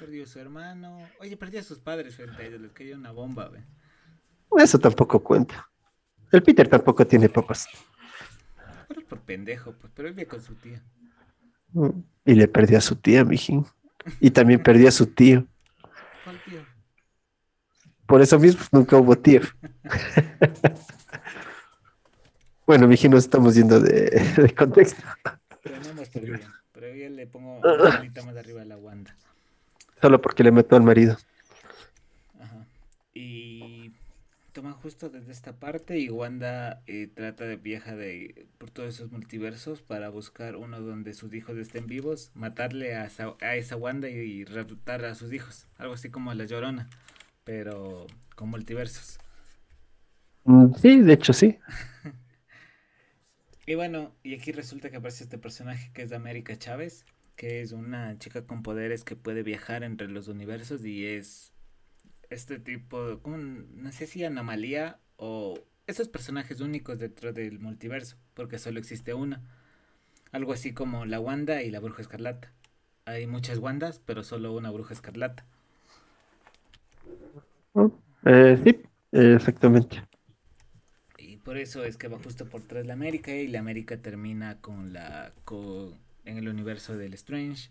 Perdió 0.00 0.26
su 0.26 0.38
hermano. 0.40 0.98
Oye, 1.20 1.36
perdió 1.36 1.60
a 1.60 1.62
sus 1.62 1.78
padres 1.78 2.16
frente 2.16 2.42
a 2.42 2.46
ellos, 2.46 2.60
les 2.60 2.72
cayó 2.72 2.96
una 2.96 3.12
bomba, 3.12 3.48
¿ve? 3.48 3.62
Eso 4.58 4.78
tampoco 4.78 5.22
cuenta. 5.22 5.68
El 6.30 6.42
Peter 6.42 6.68
tampoco 6.68 7.06
tiene 7.06 7.28
papás. 7.28 7.68
Pero 8.88 9.06
por 9.06 9.20
pendejo, 9.20 9.72
pues, 9.72 9.92
pero 9.94 10.08
él 10.08 10.14
vive 10.14 10.26
con 10.26 10.42
su 10.42 10.54
tía. 10.54 10.82
Y 12.24 12.34
le 12.34 12.48
perdió 12.48 12.78
a 12.78 12.80
su 12.80 12.96
tía, 12.96 13.24
mijín. 13.24 13.66
Y 14.20 14.30
también 14.30 14.62
perdió 14.62 14.88
a 14.88 14.92
su 14.92 15.06
tío. 15.06 15.46
¿Cuál 16.24 16.40
tío? 16.44 16.64
Por 18.06 18.20
eso 18.20 18.38
mismo 18.38 18.62
nunca 18.72 18.96
hubo 18.96 19.16
tío. 19.16 19.40
bueno, 22.66 22.86
mijín, 22.86 23.10
nos 23.10 23.24
estamos 23.24 23.54
yendo 23.54 23.80
de, 23.80 24.54
contexto. 24.56 25.02
Pero 25.62 25.76
no 25.94 26.02
perdido. 26.02 26.38
Pero 26.72 26.94
yo 26.94 27.08
le 27.10 27.26
pongo 27.26 27.58
una 27.58 28.22
más 28.26 28.36
arriba 28.36 28.62
a 28.62 28.64
la 28.64 28.76
Wanda. 28.76 29.14
Solo 30.00 30.20
porque 30.20 30.42
le 30.42 30.50
mató 30.50 30.76
al 30.76 30.82
marido. 30.82 31.16
Ajá. 32.40 32.66
Y 33.14 33.92
toman 34.52 34.71
justo 34.82 35.08
desde 35.08 35.30
esta 35.30 35.60
parte 35.60 35.98
y 35.98 36.10
Wanda 36.10 36.82
eh, 36.86 37.06
trata 37.06 37.44
de 37.44 37.56
viajar 37.56 37.96
de, 37.96 38.46
por 38.58 38.70
todos 38.70 38.94
esos 38.94 39.12
multiversos 39.12 39.80
para 39.80 40.08
buscar 40.08 40.56
uno 40.56 40.80
donde 40.80 41.14
sus 41.14 41.32
hijos 41.34 41.56
estén 41.56 41.86
vivos, 41.86 42.32
matarle 42.34 42.96
a, 42.96 43.06
esa 43.06 43.76
Wanda 43.76 44.10
y, 44.10 44.42
y 44.42 44.44
a 44.44 45.14
sus 45.14 45.32
hijos. 45.32 45.68
Algo 45.78 45.94
así 45.94 46.10
como 46.10 46.34
la 46.34 46.46
Llorona, 46.46 46.90
pero 47.44 48.06
con 48.34 48.48
multiversos. 48.48 49.18
Mm, 50.44 50.74
sí, 50.74 51.00
de 51.00 51.12
hecho 51.12 51.32
sí. 51.32 51.58
y 53.66 53.76
bueno, 53.76 54.12
y 54.24 54.34
aquí 54.34 54.50
resulta 54.50 54.90
que 54.90 54.96
aparece 54.96 55.22
este 55.24 55.38
personaje 55.38 55.92
que 55.94 56.02
es 56.02 56.10
de 56.10 56.16
América 56.16 56.58
Chávez, 56.58 57.06
que 57.36 57.60
es 57.60 57.70
una 57.70 58.18
chica 58.18 58.46
con 58.46 58.64
poderes 58.64 59.04
que 59.04 59.14
puede 59.14 59.44
viajar 59.44 59.84
entre 59.84 60.08
los 60.08 60.26
universos 60.26 60.84
y 60.84 61.06
es 61.06 61.51
este 62.32 62.58
tipo, 62.58 63.20
como, 63.22 63.36
no 63.36 63.92
sé 63.92 64.06
si 64.06 64.24
anomalía 64.24 64.98
o 65.16 65.58
esos 65.86 66.08
personajes 66.08 66.60
únicos 66.60 66.98
dentro 66.98 67.32
del 67.32 67.58
multiverso, 67.58 68.16
porque 68.34 68.58
solo 68.58 68.78
existe 68.78 69.14
una. 69.14 69.42
Algo 70.30 70.52
así 70.52 70.72
como 70.72 71.04
la 71.04 71.20
Wanda 71.20 71.62
y 71.62 71.70
la 71.70 71.80
Bruja 71.80 72.02
Escarlata. 72.02 72.52
Hay 73.04 73.26
muchas 73.26 73.58
Wandas, 73.58 74.00
pero 74.04 74.22
solo 74.22 74.54
una 74.54 74.70
Bruja 74.70 74.94
Escarlata. 74.94 75.44
Oh, 77.74 77.92
eh, 78.24 78.58
sí, 78.62 78.82
exactamente. 79.12 80.02
Y 81.18 81.36
por 81.38 81.56
eso 81.56 81.84
es 81.84 81.96
que 81.96 82.08
va 82.08 82.18
justo 82.18 82.48
por 82.48 82.62
tras 82.62 82.86
la 82.86 82.94
América 82.94 83.34
y 83.34 83.48
la 83.48 83.58
América 83.58 83.96
termina 83.96 84.58
con 84.60 84.92
la 84.92 85.32
con, 85.44 85.94
en 86.24 86.38
el 86.38 86.48
universo 86.48 86.96
del 86.96 87.14
Strange 87.14 87.70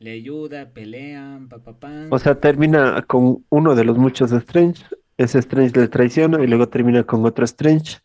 le 0.00 0.12
ayuda, 0.12 0.70
pelean, 0.70 1.48
papá. 1.48 2.06
O 2.08 2.18
sea, 2.18 2.34
termina 2.40 3.02
con 3.02 3.44
uno 3.50 3.74
de 3.74 3.84
los 3.84 3.98
muchos 3.98 4.32
Strange. 4.32 4.82
Ese 5.18 5.38
Strange 5.40 5.78
le 5.78 5.88
traiciona 5.88 6.42
y 6.42 6.46
luego 6.46 6.68
termina 6.70 7.04
con 7.04 7.24
otro 7.26 7.44
Strange. 7.44 7.98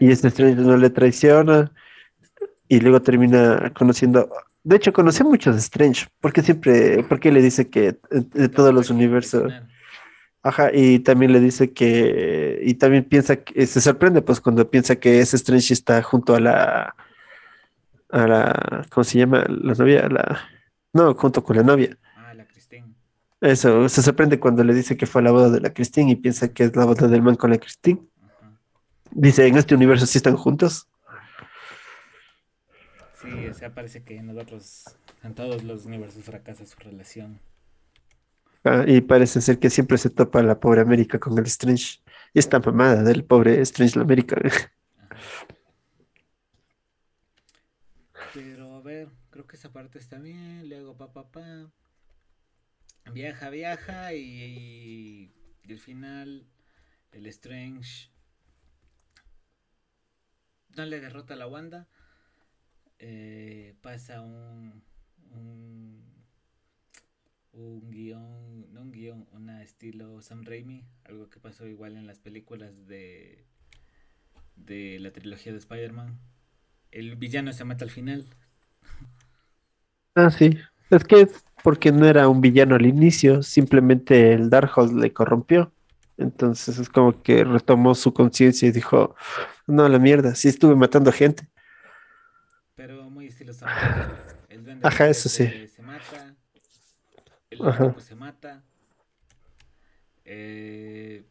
Y 0.00 0.10
ese 0.10 0.28
Strange 0.28 0.62
no 0.62 0.78
le 0.78 0.88
traiciona. 0.88 1.70
Y 2.68 2.80
luego 2.80 3.02
termina 3.02 3.70
conociendo. 3.74 4.30
De 4.62 4.76
hecho, 4.76 4.94
conoce 4.94 5.24
muchos 5.24 5.56
Strange. 5.56 6.06
Porque 6.20 6.40
siempre. 6.40 7.04
Porque 7.04 7.30
le 7.30 7.42
dice 7.42 7.68
que 7.68 7.98
de 8.10 8.48
todos 8.48 8.72
los 8.72 8.88
universos. 8.88 9.52
Ajá, 10.42 10.70
y 10.72 11.00
también 11.00 11.32
le 11.32 11.40
dice 11.40 11.74
que. 11.74 12.60
Y 12.62 12.74
también 12.74 13.04
piensa 13.04 13.36
que. 13.36 13.66
Se 13.66 13.82
sorprende, 13.82 14.22
pues, 14.22 14.40
cuando 14.40 14.70
piensa 14.70 14.96
que 14.96 15.20
ese 15.20 15.36
Strange 15.36 15.74
está 15.74 16.02
junto 16.02 16.34
a 16.34 16.40
la. 16.40 16.96
A 18.08 18.26
la. 18.26 18.86
¿Cómo 18.88 19.04
se 19.04 19.18
llama? 19.18 19.44
La 19.46 19.74
novia. 19.74 20.08
La 20.08 20.53
no, 20.94 21.12
junto 21.14 21.42
con 21.42 21.56
la 21.56 21.62
novia. 21.62 21.98
Ah, 22.16 22.32
la 22.34 22.46
Christine. 22.46 22.94
Eso, 23.40 23.88
se 23.88 24.00
sorprende 24.00 24.38
cuando 24.40 24.62
le 24.64 24.72
dice 24.72 24.96
que 24.96 25.06
fue 25.06 25.20
a 25.20 25.24
la 25.24 25.32
boda 25.32 25.50
de 25.50 25.60
la 25.60 25.74
Christine 25.74 26.12
y 26.12 26.16
piensa 26.16 26.48
que 26.52 26.64
es 26.64 26.76
la 26.76 26.84
boda 26.84 27.08
del 27.08 27.20
man 27.20 27.34
con 27.34 27.50
la 27.50 27.58
Christine. 27.58 28.00
Dice, 29.10 29.46
en 29.46 29.56
este 29.56 29.74
universo 29.74 30.06
sí 30.06 30.18
están 30.18 30.36
juntos. 30.36 30.88
Sí, 33.20 33.46
o 33.46 33.54
sea, 33.54 33.74
parece 33.74 34.02
que 34.04 34.18
en 34.18 34.26
nosotros, 34.26 34.96
en 35.22 35.34
todos 35.34 35.64
los 35.64 35.84
universos 35.84 36.22
fracasa 36.22 36.64
su 36.64 36.78
relación. 36.78 37.40
Ah, 38.62 38.84
y 38.86 39.00
parece 39.00 39.40
ser 39.40 39.58
que 39.58 39.70
siempre 39.70 39.98
se 39.98 40.10
topa 40.10 40.42
la 40.42 40.60
pobre 40.60 40.80
América 40.80 41.18
con 41.18 41.36
el 41.36 41.46
Strange. 41.46 41.98
Y 42.32 42.38
esta 42.38 42.60
mamada 42.60 43.02
del 43.02 43.24
pobre 43.24 43.60
Strange 43.62 43.98
la 43.98 44.04
América. 44.04 44.36
Que 49.46 49.56
esa 49.56 49.72
parte 49.72 49.98
está 49.98 50.18
bien, 50.18 50.68
luego 50.68 50.96
pa 50.96 51.12
pa. 51.12 51.70
Viaja, 53.12 53.50
viaja 53.50 54.14
y, 54.14 55.32
al 55.68 55.78
final 55.78 56.46
el 57.12 57.26
Strange 57.26 58.10
no 60.70 60.84
le 60.86 61.00
derrota 61.00 61.34
a 61.34 61.36
la 61.36 61.46
Wanda, 61.46 61.86
eh, 62.98 63.76
pasa 63.80 64.20
un, 64.22 64.82
un, 65.30 66.04
un 67.52 67.90
guion, 67.90 68.72
no 68.72 68.82
un 68.82 68.90
guion, 68.90 69.28
una 69.32 69.62
estilo 69.62 70.20
Sam 70.22 70.44
Raimi, 70.44 70.84
algo 71.04 71.30
que 71.30 71.38
pasó 71.38 71.66
igual 71.66 71.96
en 71.96 72.06
las 72.06 72.18
películas 72.18 72.86
de, 72.86 73.44
de 74.56 74.98
la 74.98 75.12
trilogía 75.12 75.52
de 75.52 75.58
Spider-Man. 75.58 76.18
El 76.90 77.16
villano 77.16 77.52
se 77.52 77.64
mata 77.64 77.84
al 77.84 77.90
final. 77.90 78.26
Ah, 80.14 80.30
sí. 80.30 80.58
Es 80.90 81.04
que 81.04 81.28
porque 81.62 81.90
no 81.92 82.06
era 82.06 82.28
un 82.28 82.40
villano 82.40 82.74
al 82.74 82.86
inicio, 82.86 83.42
simplemente 83.42 84.32
el 84.34 84.50
Darkhold 84.50 84.98
le 85.00 85.12
corrompió. 85.12 85.72
Entonces 86.16 86.78
es 86.78 86.88
como 86.88 87.22
que 87.22 87.42
retomó 87.42 87.94
su 87.94 88.12
conciencia 88.12 88.68
y 88.68 88.72
dijo, 88.72 89.16
no, 89.66 89.88
la 89.88 89.98
mierda, 89.98 90.34
sí 90.34 90.48
estuve 90.48 90.76
matando 90.76 91.10
gente. 91.10 91.48
Pero 92.76 93.08
muy 93.10 93.26
estilo. 93.26 93.52
El 94.48 94.64
Duende 94.64 94.86
Ajá, 94.86 95.08
eso 95.08 95.28
sí. 95.28 95.46
se, 95.46 95.68
se 95.68 95.82
mata. 95.82 96.34
El 97.50 97.66
Ajá. 97.66 97.94
Se 97.98 98.14
mata. 98.14 98.62
Eh, 100.24 101.24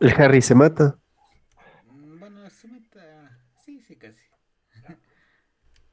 El 0.00 0.10
Harry 0.20 0.42
se 0.42 0.54
mata. 0.54 0.98
Mm, 1.90 2.18
Bueno, 2.18 2.50
se 2.50 2.68
mata. 2.68 3.38
Sí, 3.64 3.80
sí, 3.80 3.96
casi. 3.96 4.20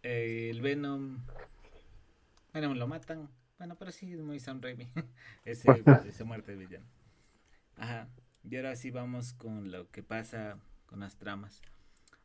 Eh, 0.03 0.49
el 0.49 0.61
Venom. 0.61 1.19
Venom 2.53 2.75
lo 2.77 2.88
matan. 2.88 3.29
Bueno, 3.58 3.77
pero 3.77 3.91
sí 3.91 4.13
es 4.13 4.20
muy 4.20 4.39
Sam 4.39 4.62
Raimi. 4.62 4.91
ese, 5.46 5.65
muerte 6.25 6.51
de 6.55 6.65
villano. 6.65 6.86
Ajá. 7.77 8.10
Y 8.43 8.55
ahora 8.55 8.75
sí 8.75 8.91
vamos 8.91 9.34
con 9.34 9.72
lo 9.72 9.89
que 9.91 10.03
pasa 10.03 10.58
con 10.88 11.01
las 11.01 11.17
tramas. 11.17 11.62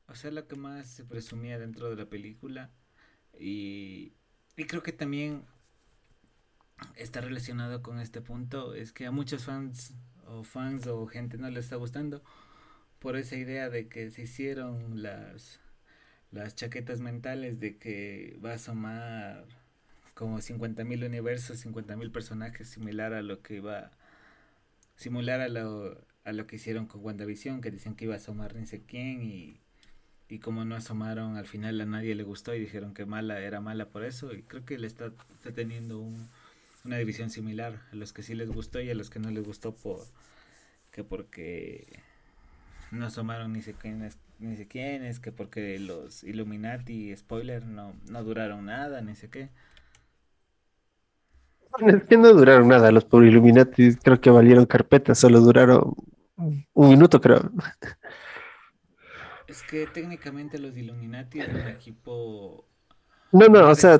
O 0.08 0.14
sea, 0.14 0.30
lo 0.30 0.46
que 0.46 0.56
más 0.56 0.86
se 0.86 1.04
presumía 1.04 1.58
dentro 1.58 1.90
de 1.90 1.96
la 1.96 2.08
película. 2.08 2.70
Y, 3.38 4.14
y 4.56 4.64
creo 4.64 4.82
que 4.82 4.92
también 4.92 5.44
está 6.94 7.20
relacionado 7.20 7.82
con 7.82 8.00
este 8.00 8.20
punto. 8.20 8.74
Es 8.74 8.92
que 8.92 9.06
a 9.06 9.10
muchos 9.10 9.44
fans 9.44 9.94
o 10.26 10.42
fans 10.42 10.86
o 10.86 11.06
gente 11.06 11.38
no 11.38 11.48
les 11.50 11.64
está 11.64 11.76
gustando 11.76 12.22
por 12.98 13.16
esa 13.16 13.36
idea 13.36 13.68
de 13.68 13.88
que 13.88 14.10
se 14.10 14.22
hicieron 14.22 15.02
las, 15.02 15.60
las 16.30 16.54
chaquetas 16.54 17.00
mentales 17.00 17.60
de 17.60 17.78
que 17.78 18.38
va 18.44 18.52
a 18.52 18.54
asomar 18.54 19.46
como 20.16 20.38
50.000 20.38 21.06
universos, 21.06 21.64
50.000 21.64 22.10
personajes, 22.10 22.68
similar 22.68 23.14
a 23.14 23.22
lo 23.22 23.42
que 23.42 23.56
iba 23.56 23.92
simular 24.96 25.40
a 25.42 25.48
lo, 25.48 26.00
a 26.24 26.32
lo 26.32 26.46
que 26.46 26.56
hicieron 26.56 26.86
con 26.86 27.04
WandaVision, 27.04 27.60
que 27.60 27.70
decían 27.70 27.94
que 27.94 28.06
iba 28.06 28.14
a 28.14 28.16
asomar 28.16 28.54
ni 28.56 28.66
sé 28.66 28.82
quién 28.82 29.22
y, 29.22 29.60
y 30.28 30.38
como 30.38 30.64
no 30.64 30.74
asomaron, 30.74 31.36
al 31.36 31.46
final 31.46 31.80
a 31.80 31.86
nadie 31.86 32.14
le 32.14 32.22
gustó 32.22 32.54
y 32.54 32.60
dijeron 32.60 32.94
que 32.94 33.06
mala 33.06 33.40
era 33.40 33.60
mala 33.60 33.90
por 33.90 34.04
eso 34.04 34.32
y 34.32 34.42
creo 34.42 34.64
que 34.64 34.78
le 34.78 34.86
está, 34.86 35.12
está 35.34 35.52
teniendo 35.52 36.00
un, 36.00 36.28
una 36.84 36.96
división 36.96 37.30
similar 37.30 37.82
a 37.92 37.96
los 37.96 38.12
que 38.14 38.22
sí 38.22 38.34
les 38.34 38.50
gustó 38.50 38.80
y 38.80 38.90
a 38.90 38.94
los 38.94 39.10
que 39.10 39.18
no 39.18 39.30
les 39.30 39.44
gustó 39.44 39.74
por 39.74 40.00
que 40.92 41.04
porque 41.04 41.86
no 42.90 43.06
asomaron 43.06 43.52
ni 43.52 43.60
sé 43.60 43.74
quiénes, 43.74 44.16
ni 44.38 44.56
sé 44.56 44.66
quiénes, 44.66 45.20
que 45.20 45.30
porque 45.30 45.78
los 45.78 46.24
Illuminati, 46.24 47.14
spoiler, 47.16 47.66
no, 47.66 47.94
no 48.08 48.24
duraron 48.24 48.64
nada, 48.66 49.02
ni 49.02 49.14
sé 49.14 49.28
qué. 49.28 49.50
Es 51.86 52.04
que 52.04 52.16
no 52.16 52.32
duraron 52.32 52.68
nada 52.68 52.90
los 52.90 53.04
por 53.04 53.24
Illuminati, 53.24 53.96
creo 53.96 54.20
que 54.20 54.30
valieron 54.30 54.66
carpeta, 54.66 55.14
solo 55.14 55.40
duraron 55.40 55.94
un 56.36 56.88
minuto, 56.88 57.20
creo. 57.20 57.50
Es 59.46 59.62
que 59.62 59.86
técnicamente 59.86 60.58
los 60.58 60.76
Illuminati 60.76 61.40
eran 61.40 61.56
un 61.56 61.68
equipo 61.68 62.66
No, 63.32 63.46
no, 63.46 63.70
o 63.70 63.74
sea, 63.74 63.98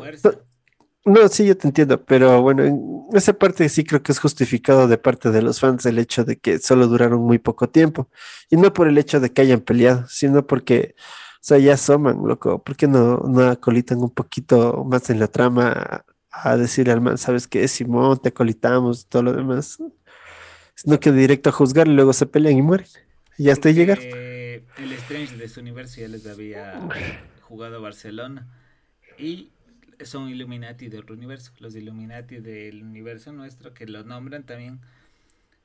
no, 1.05 1.29
sí, 1.29 1.47
yo 1.47 1.57
te 1.57 1.69
entiendo, 1.69 2.05
pero 2.05 2.43
bueno, 2.43 2.65
en 2.65 3.07
esa 3.13 3.33
parte 3.33 3.69
sí 3.69 3.85
creo 3.85 4.03
que 4.03 4.11
es 4.11 4.19
justificado 4.19 4.89
de 4.89 4.99
parte 4.99 5.31
de 5.31 5.41
los 5.41 5.61
fans 5.61 5.87
el 5.87 6.01
hecho 6.01 6.25
de 6.25 6.37
que 6.37 6.59
solo 6.59 6.89
duraron 6.89 7.21
muy 7.23 7.39
poco 7.39 7.69
tiempo. 7.69 8.11
Y 8.51 8.57
no 8.57 8.73
por 8.73 8.89
el 8.89 8.99
hecho 8.99 9.21
de 9.21 9.33
que 9.33 9.43
hayan 9.43 9.61
peleado, 9.61 10.05
sino 10.09 10.45
porque, 10.47 10.97
o 10.99 11.39
sea, 11.41 11.59
ya 11.59 11.75
asoman, 11.75 12.19
loco. 12.27 12.61
¿Por 12.61 12.75
qué 12.75 12.89
no, 12.89 13.19
no 13.19 13.49
acolitan 13.49 13.99
un 13.99 14.11
poquito 14.11 14.85
más 14.85 15.09
en 15.11 15.21
la 15.21 15.29
trama 15.29 16.05
a, 16.45 16.57
decirle 16.57 16.93
al 16.93 17.01
man, 17.01 17.19
¿sabes 17.19 17.47
qué, 17.47 17.67
Simón? 17.69 18.19
Te 18.23 18.31
acolitamos, 18.31 19.07
todo 19.07 19.23
lo 19.25 19.33
demás. 19.33 19.79
Sino 20.75 21.01
que 21.01 21.11
directo 21.13 21.51
a 21.51 21.53
juzgar 21.53 21.89
y 21.89 21.93
luego 21.93 22.13
se 22.13 22.27
pelean 22.27 22.59
y 22.59 22.63
mueren. 22.63 22.87
Y 23.39 23.51
hasta 23.51 23.71
llegar. 23.71 23.99
El 24.01 24.93
Strange 24.93 25.37
de 25.37 25.49
su 25.49 25.61
universo 25.61 26.01
ya 26.01 26.09
les 26.09 26.27
había 26.27 26.81
jugado 27.43 27.77
a 27.77 27.81
Barcelona. 27.81 28.47
Y 29.19 29.51
son 30.05 30.29
Illuminati 30.29 30.89
de 30.89 30.99
otro 30.99 31.15
universo. 31.15 31.53
Los 31.59 31.75
Illuminati 31.75 32.37
del 32.39 32.83
universo 32.83 33.33
nuestro, 33.33 33.73
que 33.73 33.87
los 33.87 34.05
nombran 34.07 34.45
también 34.45 34.81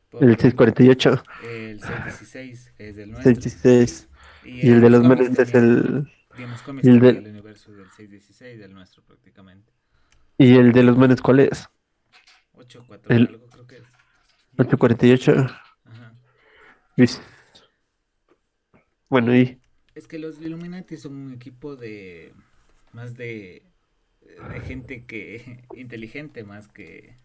por 0.10 0.24
El 0.24 0.38
648, 0.38 1.24
el 1.44 1.80
616, 1.80 2.74
que 2.78 2.90
es 2.90 2.96
del 2.96 3.12
nuestro. 3.12 3.34
66. 3.34 4.10
Y 4.44 4.70
el 4.70 4.76
en 4.76 4.82
de 4.82 4.90
los 4.90 5.04
manes 5.04 5.40
es 5.40 5.54
el. 5.54 6.12
y 6.38 6.88
y 6.88 6.90
el 6.90 7.00
del- 7.00 7.18
el 7.18 7.28
universo 7.28 7.72
del 7.72 7.90
616, 7.92 8.60
del 8.60 8.74
nuestro 8.74 9.04
prácticamente. 9.04 9.72
¿Y 10.44 10.56
el 10.56 10.72
de 10.72 10.82
los 10.82 10.98
manes 10.98 11.22
cuál 11.22 11.42
es? 11.42 11.70
84 12.54 13.16
El- 13.16 13.28
algo 13.28 13.48
creo 13.48 13.68
que 13.68 13.76
es. 13.78 13.84
848. 14.58 15.46
Ajá. 15.86 16.14
Luis. 16.96 17.22
Bueno, 19.10 19.36
y 19.36 19.60
Es 19.94 20.08
que 20.08 20.18
los 20.20 20.42
Illuminati 20.42 20.98
son 20.98 21.16
un 21.16 21.34
equipo 21.34 21.76
de 21.76 22.34
más 22.94 23.16
de, 23.16 23.64
de 24.22 24.60
gente 24.62 25.06
que 25.06 25.64
inteligente 25.76 26.44
más 26.44 26.68
que 26.68 27.18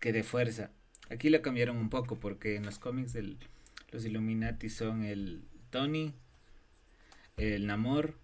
que 0.00 0.12
de 0.12 0.22
fuerza. 0.22 0.70
Aquí 1.10 1.30
lo 1.30 1.40
cambiaron 1.42 1.76
un 1.78 1.88
poco 1.90 2.16
porque 2.16 2.56
en 2.56 2.64
los 2.66 2.78
cómics 2.78 3.14
el- 3.14 3.38
los 3.92 4.04
Illuminati 4.04 4.68
son 4.68 5.04
el 5.04 5.42
Tony, 5.70 6.12
el 7.38 7.66
Namor, 7.66 8.14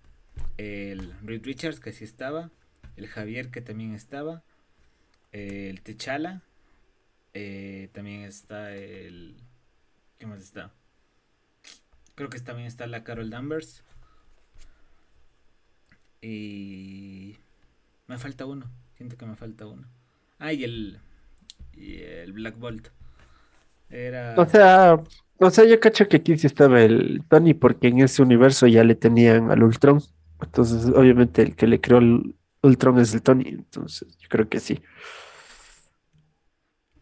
el 0.58 1.14
Reed 1.22 1.44
Richards 1.44 1.80
que 1.80 1.92
sí 1.92 2.04
estaba, 2.04 2.50
el 2.96 3.06
Javier 3.08 3.50
que 3.50 3.60
también 3.60 3.94
estaba, 3.94 4.42
el 5.32 5.80
T'Challa, 5.82 6.42
eh, 7.34 7.88
también 7.92 8.22
está 8.22 8.74
el 8.74 9.36
¿qué 10.18 10.26
más 10.26 10.40
está? 10.40 10.70
Creo 12.14 12.30
que 12.30 12.38
también 12.38 12.68
está 12.68 12.86
la 12.86 13.02
Carol 13.02 13.30
Danvers. 13.30 13.82
Y 16.22 17.36
me 18.06 18.18
falta 18.18 18.46
uno. 18.46 18.70
Siento 18.96 19.16
que 19.16 19.26
me 19.26 19.36
falta 19.36 19.66
uno. 19.66 19.86
Ah, 20.38 20.52
y 20.52 20.64
el 20.64 20.98
y 21.74 21.98
el 22.02 22.32
Black 22.32 22.56
Bolt. 22.58 22.88
Era 23.90 24.34
o 24.38 24.46
sea, 24.46 25.02
o 25.38 25.50
sea, 25.50 25.64
yo 25.64 25.80
cacho 25.80 26.08
que 26.08 26.18
aquí 26.18 26.38
sí 26.38 26.46
estaba 26.46 26.80
el 26.80 27.22
Tony 27.28 27.52
porque 27.54 27.88
en 27.88 28.00
ese 28.00 28.22
universo 28.22 28.66
ya 28.66 28.84
le 28.84 28.94
tenían 28.94 29.50
al 29.50 29.62
Ultron. 29.62 30.00
Entonces, 30.40 30.86
obviamente 30.94 31.42
el 31.42 31.56
que 31.56 31.66
le 31.66 31.80
creó 31.80 31.98
el 31.98 32.34
Ultron 32.64 32.98
es 32.98 33.14
el 33.14 33.22
Tony. 33.22 33.44
Entonces, 33.48 34.16
yo 34.18 34.28
creo 34.28 34.48
que 34.48 34.60
sí. 34.60 34.82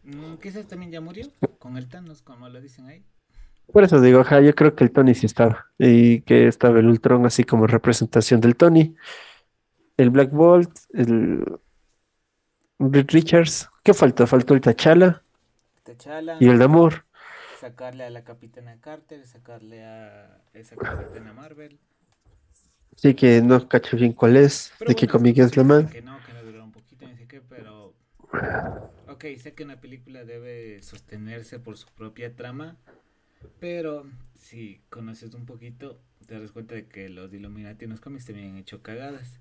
Mm, 0.03 0.35
quizás 0.37 0.67
también 0.67 0.91
ya 0.91 1.01
murió 1.01 1.27
con 1.59 1.77
el 1.77 1.87
Thanos, 1.89 2.21
como 2.21 2.49
lo 2.49 2.61
dicen 2.61 2.85
ahí. 2.87 3.05
Por 3.71 3.83
eso 3.83 4.01
digo, 4.01 4.19
ajá, 4.19 4.41
yo 4.41 4.53
creo 4.55 4.75
que 4.75 4.83
el 4.83 4.91
Tony 4.91 5.15
sí 5.15 5.25
estaba. 5.25 5.67
Y 5.79 6.21
que 6.21 6.47
estaba 6.47 6.79
el 6.79 6.87
Ultron 6.87 7.25
así 7.25 7.43
como 7.43 7.67
representación 7.67 8.41
del 8.41 8.55
Tony. 8.55 8.95
El 9.97 10.09
Black 10.11 10.31
Bolt, 10.31 10.71
el 10.93 11.43
Reed 12.79 13.09
Richards. 13.11 13.69
¿Qué 13.83 13.93
faltó? 13.95 14.27
Faltó 14.27 14.53
el 14.53 14.61
T'Challa 14.61 15.23
T'Challa, 15.83 16.35
y 16.39 16.47
el 16.49 16.57
Namor. 16.59 17.05
sacarle 17.51 18.03
a 18.05 18.09
la 18.09 18.23
Capitana 18.23 18.79
Carter, 18.81 19.25
sacarle 19.25 19.83
a 19.85 20.41
esa 20.53 20.77
Capitana 20.77 21.33
Marvel. 21.33 21.79
Así 22.95 23.13
que 23.15 23.41
no 23.41 23.67
cacho 23.67 23.97
bien 23.97 24.13
cuál 24.13 24.37
es, 24.37 24.71
Pero 24.79 24.89
de 24.89 24.95
qué 24.95 25.05
bueno, 25.05 25.19
cómic 25.19 25.37
estos 25.37 25.51
es 25.51 25.57
la 25.57 25.63
man. 25.63 25.89
Que 25.89 26.01
no, 26.01 26.17
que 26.25 26.33
no 26.33 26.43
duró 26.43 26.63
un 26.63 26.71
poquito, 26.71 27.07
ni 27.07 27.15
sé 27.15 27.27
qué, 27.27 27.41
pero. 27.41 27.93
Ok, 29.07 29.25
sé 29.37 29.53
que 29.53 29.63
una 29.63 29.79
película 29.79 30.23
debe 30.23 30.81
sostenerse 30.81 31.59
por 31.59 31.77
su 31.77 31.87
propia 31.87 32.35
trama, 32.35 32.77
pero 33.59 34.05
si 34.39 34.81
conoces 34.89 35.33
un 35.33 35.45
poquito, 35.45 35.99
te 36.25 36.39
das 36.39 36.51
cuenta 36.51 36.75
de 36.75 36.87
que 36.87 37.09
los 37.09 37.33
Illuminati 37.33 37.85
en 37.85 37.91
los 37.91 38.01
cómics 38.01 38.25
también 38.25 38.51
han 38.51 38.57
hecho 38.57 38.81
cagadas, 38.81 39.39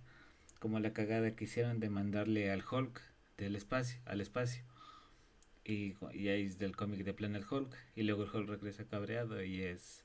como 0.58 0.78
la 0.80 0.92
cagada 0.92 1.34
que 1.34 1.44
hicieron 1.44 1.80
de 1.80 1.88
mandarle 1.88 2.50
al 2.50 2.62
Hulk 2.68 3.00
del 3.38 3.56
espacio, 3.56 4.00
al 4.04 4.20
espacio. 4.20 4.64
Y, 5.64 5.94
y 6.12 6.28
ahí 6.28 6.44
es 6.44 6.58
del 6.58 6.76
cómic 6.76 7.04
de 7.04 7.14
Planet 7.14 7.44
Hulk, 7.50 7.74
y 7.94 8.02
luego 8.02 8.24
el 8.24 8.30
Hulk 8.30 8.48
regresa 8.48 8.84
cabreado 8.84 9.42
y 9.42 9.62
es 9.62 10.04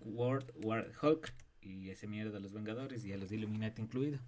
World 0.00 0.52
War 0.62 0.92
Hulk, 1.02 1.32
y 1.68 1.90
ese 1.90 2.06
mierda 2.08 2.32
de 2.32 2.40
los 2.40 2.52
Vengadores 2.52 3.04
y 3.04 3.12
a 3.12 3.18
los 3.18 3.32
Illuminati 3.32 3.82
incluido. 3.82 4.18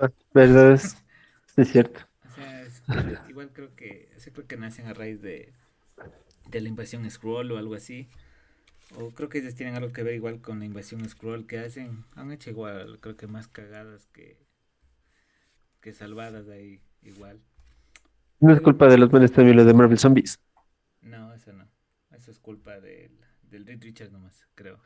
Ah, 0.00 0.10
¿Verdad? 0.34 0.72
Es, 0.74 1.04
es 1.56 1.68
cierto. 1.70 2.00
O 2.26 2.30
sea, 2.30 2.62
es- 2.62 2.82
igual 3.28 3.52
creo 3.52 3.74
que, 3.76 4.08
sí 4.18 4.30
creo 4.30 4.46
que 4.46 4.56
nacen 4.56 4.86
a 4.86 4.94
raíz 4.94 5.20
de, 5.22 5.52
de 6.50 6.60
la 6.60 6.68
invasión 6.68 7.10
Skrull 7.10 7.52
o 7.52 7.58
algo 7.58 7.74
así. 7.74 8.08
O 8.96 9.12
creo 9.14 9.28
que 9.30 9.38
ellos 9.40 9.54
tienen 9.56 9.76
algo 9.76 9.92
que 9.92 10.02
ver 10.04 10.14
igual 10.16 10.40
con 10.42 10.60
la 10.60 10.66
invasión 10.66 11.08
scroll 11.08 11.46
que 11.46 11.58
hacen. 11.60 12.04
Han 12.16 12.32
hecho 12.32 12.50
igual, 12.50 13.00
creo 13.00 13.16
que 13.16 13.26
más 13.28 13.48
cagadas 13.48 14.06
que, 14.08 14.38
que 15.80 15.92
salvadas 15.92 16.48
ahí, 16.48 16.80
igual. 17.02 17.40
No 18.40 18.52
es 18.52 18.60
culpa 18.60 18.86
de 18.86 18.98
los 18.98 19.10
manes 19.10 19.32
también 19.32 19.56
lo 19.56 19.64
de 19.64 19.72
Marvel 19.72 19.98
Zombies. 19.98 20.38
No, 21.02 21.32
eso 21.34 21.52
no. 21.52 21.68
Eso 22.10 22.30
es 22.30 22.38
culpa 22.40 22.80
del, 22.80 23.20
del 23.50 23.66
Reed 23.66 23.82
Richards 23.82 24.12
nomás, 24.12 24.46
creo. 24.54 24.80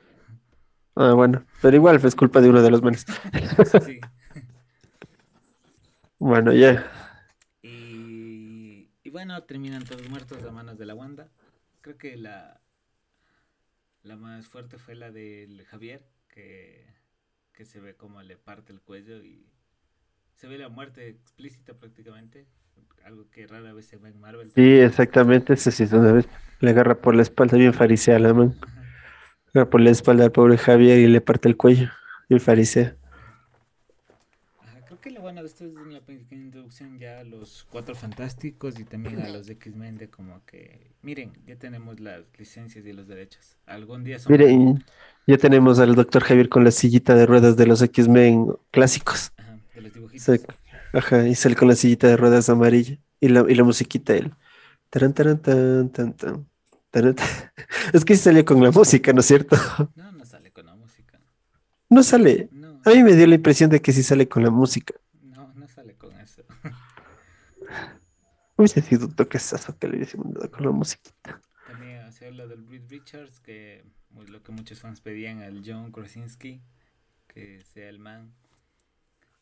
Ah, 0.97 1.13
bueno, 1.15 1.45
pero 1.61 1.77
igual 1.77 2.01
es 2.05 2.15
culpa 2.15 2.41
de 2.41 2.51
uno 2.51 2.63
de 2.63 2.71
los 2.71 2.83
manes. 2.83 3.05
sí. 3.79 4.01
Bueno, 6.19 6.53
ya. 6.53 6.85
Y, 7.63 8.91
y 9.03 9.11
bueno, 9.11 9.43
terminan 9.45 9.85
todos 9.85 10.09
muertos 10.09 10.45
a 10.45 10.53
manos 10.53 10.79
de 10.79 10.87
la 10.87 10.95
Wanda. 10.95 11.31
Creo 11.81 11.97
que 11.99 12.17
la, 12.17 12.61
la 14.03 14.17
más 14.17 14.47
fuerte 14.47 14.79
fue 14.79 14.95
la 14.95 15.11
del 15.11 15.65
Javier, 15.67 16.07
que, 16.29 16.87
que 17.53 17.65
se 17.65 17.81
ve 17.81 17.97
como 17.97 18.23
le 18.23 18.37
parte 18.37 18.73
el 18.73 18.81
cuello 18.81 19.23
y 19.25 19.49
se 20.35 20.49
ve 20.49 20.59
la 20.59 20.69
muerte 20.69 21.09
explícita 21.09 21.75
prácticamente. 21.75 22.47
Algo 23.05 23.31
que 23.31 23.47
rara 23.47 23.73
vez 23.73 23.87
se 23.87 23.97
ve 23.97 24.11
en 24.11 24.21
Marvel. 24.21 24.53
Sí, 24.55 24.63
exactamente. 24.63 25.55
Ese 25.55 25.71
sí, 25.73 25.85
una 25.93 26.13
vez 26.13 26.29
le 26.65 26.71
agarra 26.71 26.97
por 26.97 27.15
la 27.15 27.23
espalda 27.23 27.57
bien 27.57 27.75
farisea 27.75 28.19
la 28.19 28.35
man. 28.35 28.55
Agarra 29.53 29.71
por 29.71 29.81
la 29.81 29.91
espalda 29.91 30.25
al 30.25 30.33
pobre 30.33 30.59
Javier 30.59 30.99
y 30.99 31.07
le 31.07 31.21
parte 31.21 31.49
el 31.49 31.57
cuello. 31.57 31.91
Bien 32.29 32.41
farisea 32.41 32.97
que 35.05 35.11
lo 35.11 35.21
bueno 35.21 35.43
de 35.43 35.49
esto 35.49 35.67
es 35.67 35.77
una 35.77 36.01
pequeña 36.01 36.45
introducción 36.45 36.99
ya 36.99 37.19
a 37.21 37.25
los 37.25 37.67
cuatro 37.71 37.95
fantásticos 37.95 38.81
y 38.81 38.85
también 38.85 39.21
a 39.21 39.29
los 39.29 39.51
X-Men 39.51 39.99
de 39.99 40.09
como 40.09 40.43
que, 40.47 40.93
miren, 41.03 41.31
ya 41.47 41.57
tenemos 41.57 42.01
las 42.01 42.23
licencias 42.39 42.87
y 42.87 42.93
los 42.95 43.07
derechos. 43.07 43.59
Algún 43.67 44.03
día 44.03 44.19
son... 44.19 44.33
Miren, 44.33 44.83
ya 45.27 45.37
tenemos 45.37 45.79
al 45.79 45.95
doctor 45.95 46.25
Javier 46.25 46.49
con 46.49 46.65
la 46.65 46.71
sillita 46.71 47.15
de 47.15 47.27
ruedas 47.27 47.59
de 47.59 47.67
los 47.67 47.83
X-Men 47.83 48.47
clásicos. 48.71 49.31
Ajá, 49.37 49.59
de 49.75 49.81
los 49.83 49.93
dibujitos. 49.93 50.41
ajá, 50.95 51.29
y 51.29 51.35
sale 51.35 51.55
con 51.55 51.69
la 51.69 51.77
sillita 51.77 52.09
de 52.09 52.17
ruedas 52.17 52.49
amarilla 52.49 52.97
y 53.21 53.29
la, 53.29 53.45
y 53.47 53.55
la 53.55 53.65
musiquita 53.65 54.15
él. 54.15 54.33
Taran, 54.89 55.13
taran, 55.13 55.43
tan, 55.43 55.91
tan, 55.91 56.15
tan. 56.15 56.47
Es 57.93 58.05
que 58.05 58.17
salió 58.17 58.45
con 58.45 58.63
la 58.63 58.71
música, 58.71 59.13
¿no 59.13 59.21
es 59.21 59.27
cierto? 59.27 59.57
No, 59.95 60.13
no 60.13 60.25
sale 60.25 60.51
con 60.53 60.67
la 60.67 60.75
música. 60.75 61.21
No 61.89 62.03
sale. 62.03 62.49
A 62.85 62.91
mí 62.91 63.03
me 63.03 63.15
dio 63.15 63.27
la 63.27 63.35
impresión 63.35 63.71
de 63.71 63.81
que 63.81 63.93
sí 63.93 64.03
sale 64.03 64.29
con 64.29 64.43
la 64.43 64.51
música. 64.51 64.95
No, 65.23 65.53
no 65.55 65.67
sale 65.69 65.95
con 65.95 66.13
eso. 66.21 66.43
Hubiese 68.57 68.83
sido 68.83 69.07
un 69.07 69.15
toquezazo 69.15 69.77
que 69.79 69.89
le 69.89 69.97
hubiese 69.97 70.17
mandado 70.17 70.51
con 70.51 70.65
la 70.65 70.71
musiquita. 70.71 71.41
También 71.67 72.13
se 72.13 72.27
habla 72.27 72.47
del 72.47 72.69
Reed 72.69 72.89
Richards, 72.89 73.41
que 73.41 73.85
lo 74.29 74.43
que 74.43 74.53
muchos 74.53 74.81
fans 74.81 75.01
pedían 75.01 75.43
al 75.43 75.63
John 75.65 75.91
Krasinski, 75.91 76.63
que 77.27 77.63
sea 77.65 77.89
el 77.89 77.99
man. 77.99 78.33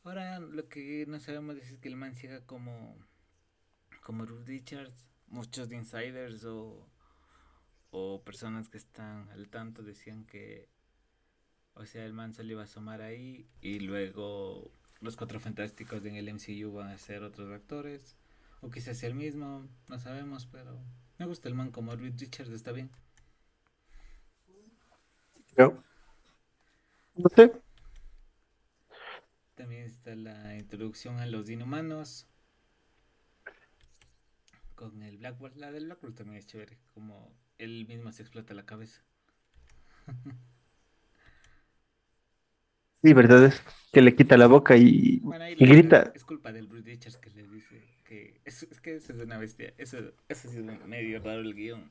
Ahora 0.05 0.41
lo 0.41 0.69
que 0.69 1.05
no 1.07 1.21
sabemos 1.21 1.57
es 1.57 1.77
que 1.79 1.88
el 1.88 1.97
man 1.97 2.15
siga 2.15 2.41
como, 2.47 2.97
como 4.03 4.25
Reed 4.25 4.47
Richards. 4.47 5.07
Muchos 5.29 5.69
de 5.71 5.77
insiders 5.77 6.45
o, 6.45 6.87
o 7.92 8.22
personas 8.24 8.68
que 8.68 8.78
están 8.78 9.28
al 9.31 9.48
tanto 9.48 9.85
decían 9.85 10.24
que 10.24 10.68
o 11.74 11.87
sea, 11.87 12.05
el 12.05 12.12
man 12.12 12.35
solo 12.35 12.52
iba 12.52 12.61
a 12.62 12.64
asomar 12.64 13.00
ahí 13.00 13.48
y 13.61 13.81
luego 13.81 14.70
los 15.00 15.16
cuatro 15.16 15.40
fantásticos 15.40 16.05
en 16.05 16.16
el 16.16 16.33
MCU 16.33 16.72
van 16.72 16.88
a 16.88 16.98
ser 16.98 17.22
otros 17.22 17.50
actores. 17.50 18.16
O 18.61 18.70
quizás 18.70 18.98
sea 18.98 19.09
el 19.09 19.14
mismo, 19.14 19.66
no 19.88 19.98
sabemos, 19.98 20.46
pero 20.46 20.78
me 21.18 21.26
gusta 21.26 21.48
el 21.48 21.55
man 21.55 21.70
como 21.70 21.96
Reed 21.96 22.18
Richards, 22.18 22.50
está 22.50 22.72
bien. 22.72 22.90
No. 25.57 25.83
No 27.14 27.28
sé. 27.35 27.52
También 29.55 29.83
está 29.85 30.14
la 30.14 30.57
introducción 30.57 31.18
a 31.18 31.26
los 31.26 31.48
inhumanos. 31.50 32.26
Con 34.74 35.02
el 35.02 35.18
Blackboard. 35.18 35.57
La 35.57 35.72
del 35.72 35.87
Blackboard 35.87 36.14
también 36.14 36.38
es 36.38 36.46
chévere. 36.46 36.78
Como 36.94 37.35
él 37.64 37.87
mismo 37.87 38.12
se 38.12 38.22
explota 38.22 38.55
la 38.55 38.66
cabeza. 38.66 39.03
Sí, 43.03 43.14
verdad 43.14 43.44
es 43.44 43.61
que 43.92 44.01
le 44.01 44.14
quita 44.14 44.37
la 44.37 44.46
boca 44.46 44.77
y, 44.77 45.20
grita. 45.59 46.12
Es 46.14 46.25
culpa 46.25 46.53
del 46.53 46.68
Bruce 46.68 46.88
Richards 46.88 47.16
que 47.16 47.31
le 47.31 47.48
dice 47.48 47.83
que 48.05 48.40
es, 48.44 48.62
es 48.62 48.81
que 48.81 48.94
eso 48.94 49.12
es 49.12 49.20
una 49.20 49.38
bestia. 49.38 49.75
Eso, 49.77 49.98
eso 50.29 50.48
sí 50.48 50.59
es 50.59 50.87
medio 50.87 51.18
raro 51.18 51.40
el 51.40 51.55
guion. 51.55 51.90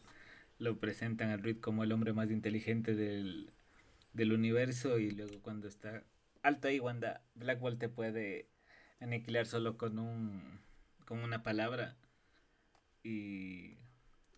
Lo 0.57 0.79
presentan 0.79 1.29
a 1.29 1.37
Reed 1.37 1.57
como 1.57 1.83
el 1.83 1.91
hombre 1.91 2.13
más 2.13 2.31
inteligente 2.31 2.95
del, 2.95 3.51
del 4.13 4.31
universo 4.31 4.99
y 4.99 5.11
luego 5.11 5.41
cuando 5.41 5.67
está 5.67 6.03
alto 6.43 6.69
ahí, 6.69 6.79
Wanda, 6.79 7.21
Blackwell 7.35 7.77
te 7.77 7.89
puede 7.89 8.47
aniquilar 8.99 9.45
solo 9.45 9.77
con 9.77 9.99
un 9.99 10.59
con 11.05 11.19
una 11.19 11.43
palabra 11.43 11.97
y 13.03 13.75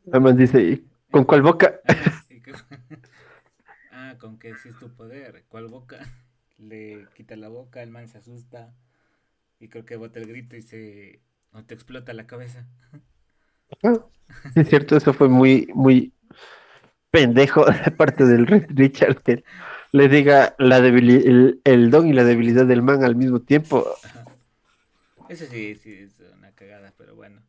además 0.08 0.38
dice 0.38 0.84
con 1.13 1.23
cuál 1.23 1.41
boca 1.43 1.80
ah 3.91 4.15
con 4.19 4.38
qué 4.38 4.49
es 4.49 4.63
tu 4.80 4.93
poder 4.93 5.45
cuál 5.47 5.67
boca 5.67 5.99
le 6.58 7.08
quita 7.15 7.36
la 7.36 7.49
boca, 7.49 7.82
el 7.82 7.89
man 7.89 8.08
se 8.08 8.17
asusta 8.17 8.73
y 9.60 9.67
creo 9.69 9.86
que 9.86 9.95
bota 9.95 10.19
el 10.19 10.28
grito 10.28 10.56
y 10.56 10.62
se 10.62 11.21
o 11.52 11.63
te 11.63 11.73
explota 11.73 12.13
la 12.13 12.26
cabeza. 12.26 12.65
es 14.56 14.67
cierto, 14.67 14.97
eso 14.97 15.13
fue 15.13 15.30
muy, 15.30 15.67
muy 15.73 16.13
pendejo 17.12 17.65
de 17.65 17.91
parte 17.91 18.26
del 18.26 18.47
Richard 18.47 19.21
que 19.21 19.43
le 19.91 20.08
diga 20.10 20.56
la 20.58 20.78
el, 20.78 21.62
el, 21.63 21.91
don 21.91 22.08
y 22.08 22.13
la 22.13 22.23
debilidad 22.23 22.65
del 22.65 22.82
man 22.82 23.04
al 23.04 23.15
mismo 23.15 23.39
tiempo. 23.39 23.86
Eso 25.30 25.45
sí, 25.45 25.76
sí, 25.76 25.93
es 25.93 26.19
una 26.36 26.52
cagada, 26.54 26.91
pero 26.97 27.15
bueno. 27.15 27.41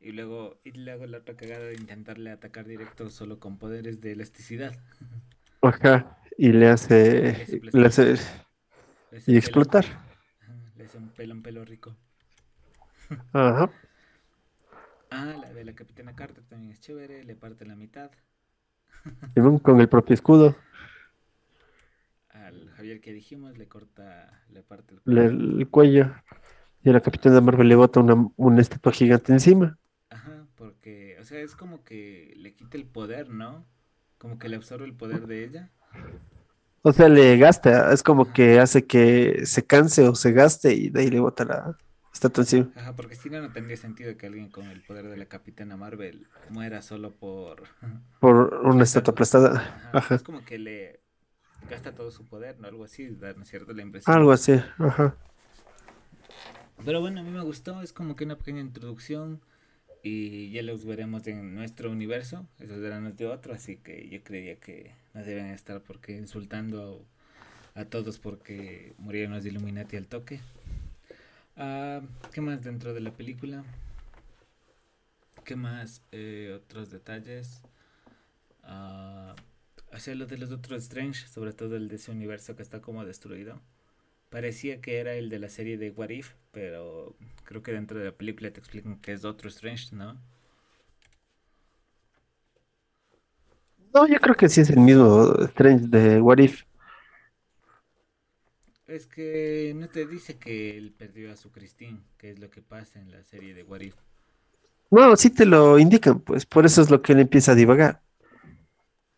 Y 0.00 0.12
luego, 0.12 0.58
y 0.64 0.72
luego 0.72 1.06
la 1.06 1.18
otra 1.18 1.36
cagada 1.36 1.66
de 1.66 1.74
intentarle 1.74 2.30
atacar 2.30 2.66
directo 2.66 3.10
solo 3.10 3.38
con 3.38 3.58
poderes 3.58 4.00
de 4.00 4.12
elasticidad. 4.12 4.74
Ajá, 5.60 6.18
y 6.38 6.52
le 6.52 6.68
hace, 6.68 7.60
le 7.72 7.86
hace 7.86 8.14
y 9.26 9.36
explotar. 9.36 9.84
Le 10.76 10.84
hace 10.84 10.96
un 10.96 11.10
pelo, 11.10 11.34
un 11.34 11.42
pelo 11.42 11.64
rico. 11.64 11.96
Ajá. 13.32 13.70
Ah, 15.12 15.34
la 15.40 15.52
de 15.52 15.64
la 15.64 15.74
Capitana 15.74 16.14
Carter 16.14 16.44
también 16.44 16.70
es 16.70 16.80
chévere, 16.80 17.24
le 17.24 17.34
parte 17.34 17.66
la 17.66 17.74
mitad. 17.74 18.12
con 19.62 19.80
el 19.80 19.88
propio 19.88 20.14
escudo. 20.14 20.54
Al 22.28 22.70
Javier 22.76 23.00
que 23.00 23.12
dijimos 23.12 23.58
le 23.58 23.66
corta, 23.66 24.44
le 24.50 24.62
parte 24.62 24.94
el 24.94 25.00
cuello. 25.00 25.22
el 25.22 25.68
cuello. 25.68 26.14
Y 26.84 26.90
a 26.90 26.92
la 26.92 27.00
Capitana 27.00 27.40
Marvel 27.40 27.68
le 27.68 27.74
bota 27.74 27.98
una, 27.98 28.30
una 28.36 28.60
estatua 28.60 28.92
gigante 28.92 29.32
encima. 29.32 29.79
Porque, 30.60 31.16
o 31.18 31.24
sea, 31.24 31.40
es 31.40 31.56
como 31.56 31.84
que 31.84 32.34
le 32.36 32.52
quita 32.52 32.76
el 32.76 32.84
poder, 32.84 33.30
¿no? 33.30 33.64
Como 34.18 34.38
que 34.38 34.50
le 34.50 34.56
absorbe 34.56 34.84
el 34.84 34.92
poder 34.92 35.26
de 35.26 35.42
ella. 35.42 35.70
O 36.82 36.92
sea, 36.92 37.08
le 37.08 37.38
gasta, 37.38 37.90
es 37.94 38.02
como 38.02 38.30
que 38.30 38.60
hace 38.60 38.86
que 38.86 39.46
se 39.46 39.64
canse 39.64 40.06
o 40.06 40.14
se 40.14 40.32
gaste 40.32 40.74
y 40.74 40.90
de 40.90 41.00
ahí 41.00 41.08
le 41.08 41.18
bota 41.18 41.46
la 41.46 41.78
estatua 42.12 42.42
encima. 42.42 42.68
Ajá, 42.76 42.94
porque 42.94 43.14
si 43.14 43.30
no, 43.30 43.40
no 43.40 43.50
tendría 43.50 43.78
sentido 43.78 44.14
que 44.18 44.26
alguien 44.26 44.50
con 44.50 44.66
el 44.66 44.82
poder 44.82 45.08
de 45.08 45.16
la 45.16 45.24
Capitana 45.24 45.78
Marvel 45.78 46.26
muera 46.50 46.82
solo 46.82 47.14
por... 47.14 47.62
Por 48.20 48.52
una 48.62 48.84
estatua 48.84 49.12
aplastada. 49.12 49.90
Ajá, 49.94 50.16
Es 50.16 50.22
como 50.22 50.44
que 50.44 50.58
le 50.58 51.00
gasta 51.70 51.94
todo 51.94 52.10
su 52.10 52.26
poder, 52.26 52.60
¿no? 52.60 52.68
Algo 52.68 52.84
así, 52.84 53.16
¿no 53.18 53.42
es 53.42 53.48
cierto? 53.48 53.72
La 53.72 53.80
impresión. 53.80 54.14
Algo 54.14 54.30
así, 54.32 54.62
ajá. 54.76 55.16
Pero 56.84 57.00
bueno, 57.00 57.20
a 57.20 57.22
mí 57.22 57.30
me 57.30 57.40
gustó, 57.40 57.80
es 57.80 57.94
como 57.94 58.14
que 58.14 58.24
una 58.24 58.36
pequeña 58.36 58.60
introducción 58.60 59.40
y 60.02 60.50
ya 60.50 60.62
los 60.62 60.84
veremos 60.84 61.26
en 61.26 61.54
nuestro 61.54 61.90
universo, 61.90 62.46
esos 62.58 62.82
eran 62.82 63.14
de 63.14 63.26
otro, 63.26 63.54
así 63.54 63.76
que 63.76 64.08
yo 64.08 64.22
creía 64.22 64.56
que 64.56 64.94
no 65.14 65.22
deben 65.22 65.46
estar 65.46 65.82
porque 65.82 66.16
insultando 66.16 67.04
a, 67.74 67.84
todos 67.84 68.18
porque 68.18 68.94
murieron 68.98 69.34
los 69.34 69.44
Illuminati 69.44 69.96
al 69.96 70.06
toque. 70.06 70.40
Uh, 71.56 72.00
¿Qué 72.32 72.40
más 72.40 72.62
dentro 72.62 72.94
de 72.94 73.00
la 73.00 73.12
película? 73.12 73.64
¿Qué 75.44 75.56
más? 75.56 76.02
Eh, 76.12 76.58
otros 76.64 76.90
detalles. 76.90 77.62
Uh, 78.64 79.34
hacia 79.92 80.14
lo 80.14 80.26
de 80.26 80.38
los 80.38 80.50
otros 80.50 80.82
Strange, 80.84 81.26
sobre 81.26 81.52
todo 81.52 81.76
el 81.76 81.88
de 81.88 81.96
ese 81.96 82.10
universo 82.10 82.56
que 82.56 82.62
está 82.62 82.80
como 82.80 83.04
destruido. 83.04 83.60
Parecía 84.30 84.80
que 84.80 84.98
era 84.98 85.12
el 85.14 85.28
de 85.28 85.38
la 85.38 85.50
serie 85.50 85.76
de 85.76 85.90
What 85.90 86.08
If, 86.10 86.32
pero 86.52 87.16
creo 87.44 87.62
que 87.62 87.72
dentro 87.72 87.98
de 87.98 88.06
la 88.06 88.12
película 88.16 88.50
te 88.52 88.60
explican 88.60 88.98
que 89.00 89.12
es 89.12 89.24
otro 89.26 89.48
Strange, 89.50 89.94
¿no? 89.94 90.18
No, 93.94 94.06
yo 94.06 94.18
creo 94.20 94.34
que 94.36 94.48
sí 94.48 94.60
es 94.60 94.70
el 94.70 94.78
mismo 94.80 95.34
Strange 95.44 95.86
de 95.88 96.20
What 96.20 96.38
If. 96.38 96.62
Es 98.86 99.06
que 99.06 99.72
no 99.74 99.88
te 99.88 100.04
dice 100.06 100.38
que 100.38 100.76
él 100.76 100.92
perdió 100.92 101.32
a 101.32 101.36
su 101.36 101.50
Christine, 101.50 102.02
que 102.18 102.30
es 102.30 102.38
lo 102.38 102.50
que 102.50 102.60
pasa 102.60 103.00
en 103.00 103.10
la 103.10 103.22
serie 103.24 103.54
de 103.54 103.62
What 103.62 103.80
If. 103.80 103.96
No, 104.90 105.16
sí 105.16 105.30
te 105.30 105.46
lo 105.46 105.78
indican, 105.78 106.20
pues 106.20 106.46
por 106.46 106.64
eso 106.66 106.80
es 106.82 106.90
lo 106.90 107.00
que 107.02 107.12
él 107.12 107.20
empieza 107.20 107.52
a 107.52 107.54
divagar. 107.56 108.02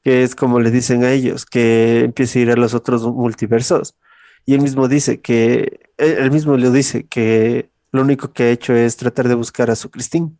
que 0.02 0.22
es 0.24 0.34
como 0.34 0.60
le 0.60 0.70
dicen 0.70 1.04
a 1.04 1.12
ellos, 1.12 1.46
que 1.46 2.00
empiece 2.04 2.40
a 2.40 2.42
ir 2.42 2.50
a 2.50 2.56
los 2.56 2.74
otros 2.74 3.02
multiversos. 3.06 3.96
Y 4.44 4.54
él 4.54 4.60
mismo 4.60 4.88
dice 4.88 5.20
que, 5.20 5.90
él 5.98 6.30
mismo 6.30 6.56
le 6.56 6.70
dice 6.70 7.06
que 7.06 7.70
lo 7.92 8.02
único 8.02 8.32
que 8.32 8.44
ha 8.44 8.50
hecho 8.50 8.74
es 8.74 8.96
tratar 8.96 9.28
de 9.28 9.34
buscar 9.34 9.70
a 9.70 9.76
su 9.76 9.90
Christine. 9.90 10.32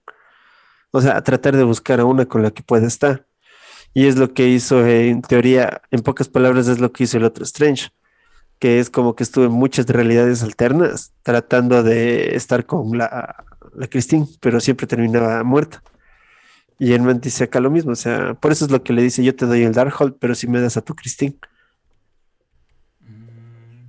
O 0.90 1.00
sea, 1.00 1.22
tratar 1.22 1.56
de 1.56 1.64
buscar 1.64 2.00
a 2.00 2.04
una 2.04 2.26
con 2.26 2.42
la 2.42 2.50
que 2.50 2.62
pueda 2.62 2.86
estar. 2.86 3.26
Y 3.94 4.06
es 4.06 4.16
lo 4.16 4.32
que 4.34 4.48
hizo, 4.48 4.86
en 4.86 5.22
teoría, 5.22 5.82
en 5.90 6.00
pocas 6.00 6.28
palabras, 6.28 6.68
es 6.68 6.80
lo 6.80 6.92
que 6.92 7.04
hizo 7.04 7.18
el 7.18 7.24
otro 7.24 7.44
Strange, 7.44 7.90
que 8.58 8.78
es 8.78 8.90
como 8.90 9.14
que 9.14 9.22
estuvo 9.22 9.44
en 9.44 9.52
muchas 9.52 9.86
realidades 9.86 10.42
alternas, 10.42 11.12
tratando 11.22 11.82
de 11.82 12.34
estar 12.36 12.64
con 12.64 12.96
la, 12.96 13.44
la 13.74 13.86
Christine, 13.86 14.26
pero 14.40 14.60
siempre 14.60 14.86
terminaba 14.86 15.42
muerta. 15.44 15.82
Y 16.78 16.94
él 16.94 17.02
me 17.02 17.14
dice 17.14 17.44
acá 17.44 17.60
lo 17.60 17.70
mismo, 17.70 17.92
o 17.92 17.96
sea, 17.96 18.34
por 18.34 18.50
eso 18.50 18.64
es 18.64 18.70
lo 18.70 18.82
que 18.82 18.92
le 18.92 19.02
dice, 19.02 19.22
yo 19.22 19.36
te 19.36 19.46
doy 19.46 19.62
el 19.62 19.72
Darkhold, 19.72 20.16
pero 20.18 20.34
si 20.34 20.48
me 20.48 20.60
das 20.60 20.76
a 20.76 20.80
tu 20.82 20.94
Christine. 20.94 21.36
Mm, 23.00 23.86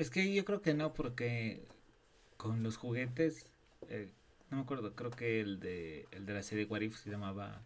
es 0.00 0.10
que 0.10 0.32
yo 0.32 0.44
creo 0.46 0.62
que 0.62 0.72
no, 0.72 0.94
porque 0.94 1.62
con 2.38 2.62
los 2.62 2.78
juguetes, 2.78 3.44
eh, 3.88 4.08
no 4.50 4.56
me 4.56 4.62
acuerdo, 4.62 4.94
creo 4.94 5.10
que 5.10 5.40
el 5.40 5.60
de, 5.60 6.06
el 6.10 6.24
de 6.24 6.34
la 6.34 6.42
serie 6.42 6.64
What 6.64 6.80
If 6.80 6.96
se 6.96 7.10
llamaba 7.10 7.62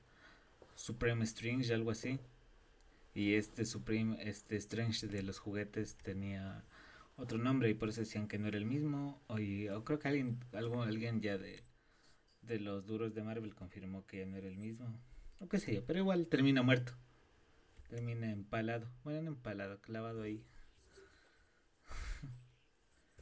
Supreme 0.75 1.25
Strange, 1.25 1.73
algo 1.73 1.93
así. 1.93 2.19
Y 3.15 3.35
este 3.35 3.65
Supreme, 3.65 4.19
este 4.21 4.57
Strange 4.57 5.07
de 5.07 5.23
los 5.23 5.39
juguetes 5.39 5.97
tenía 5.97 6.65
otro 7.17 7.39
nombre 7.39 7.71
y 7.71 7.75
por 7.75 7.89
eso 7.89 8.01
decían 8.01 8.27
que 8.27 8.41
no 8.41 8.49
era 8.49 8.59
el 8.59 8.65
mismo. 8.67 9.21
O, 9.29 9.35
o 9.35 9.85
creo 9.85 9.99
que 10.01 10.09
alguien, 10.09 10.41
algo, 10.53 10.83
alguien 10.83 11.21
ya 11.21 11.39
de, 11.39 11.63
de 12.43 12.59
los 12.59 12.85
duros 12.85 13.15
de 13.15 13.23
Marvel 13.23 13.55
confirmó 13.55 14.05
que 14.07 14.19
ya 14.19 14.27
no 14.27 14.37
era 14.37 14.49
el 14.49 14.57
mismo. 14.57 14.99
O 15.39 15.49
qué 15.49 15.59
sé 15.59 15.73
yo, 15.73 15.85
pero 15.85 16.01
igual 16.01 16.27
termina 16.27 16.63
muerto. 16.63 16.95
Termina 17.89 18.29
empalado. 18.33 18.89
Bueno, 19.05 19.23
no 19.23 19.29
empalado, 19.29 19.81
clavado 19.81 20.23
ahí. 20.23 20.43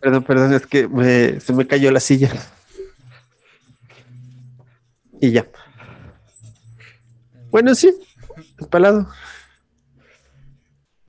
Perdón, 0.03 0.25
perdón, 0.25 0.53
es 0.53 0.67
que 0.67 0.89
me, 0.89 1.39
se 1.39 1.53
me 1.53 1.65
cayó 1.65 1.93
la 1.93 2.01
silla. 2.01 2.29
Y 5.21 5.31
ya. 5.31 5.47
Bueno, 7.53 7.73
sí, 7.77 7.95
empalado. 8.59 9.09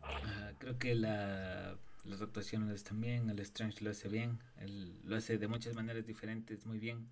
Ah, 0.04 0.52
creo 0.60 0.78
que 0.78 0.94
la, 0.94 1.76
las 2.04 2.22
actuaciones 2.22 2.84
también, 2.84 3.28
el 3.32 3.40
Strange 3.40 3.84
lo 3.84 3.90
hace 3.90 4.10
bien, 4.10 4.40
lo 5.06 5.16
hace 5.16 5.40
de 5.40 5.48
muchas 5.48 5.74
maneras 5.74 6.06
diferentes, 6.06 6.68
muy 6.68 6.78
bien. 6.78 7.10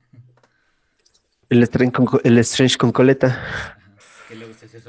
El 1.49 1.63
Strange 1.63 1.93
con, 1.93 2.21
el 2.23 2.37
Strange 2.37 2.77
con 2.77 2.91
coleta. 2.91 3.75
¿Qué 4.27 4.35
le 4.35 4.45
gusta 4.45 4.67
ese 4.67 4.79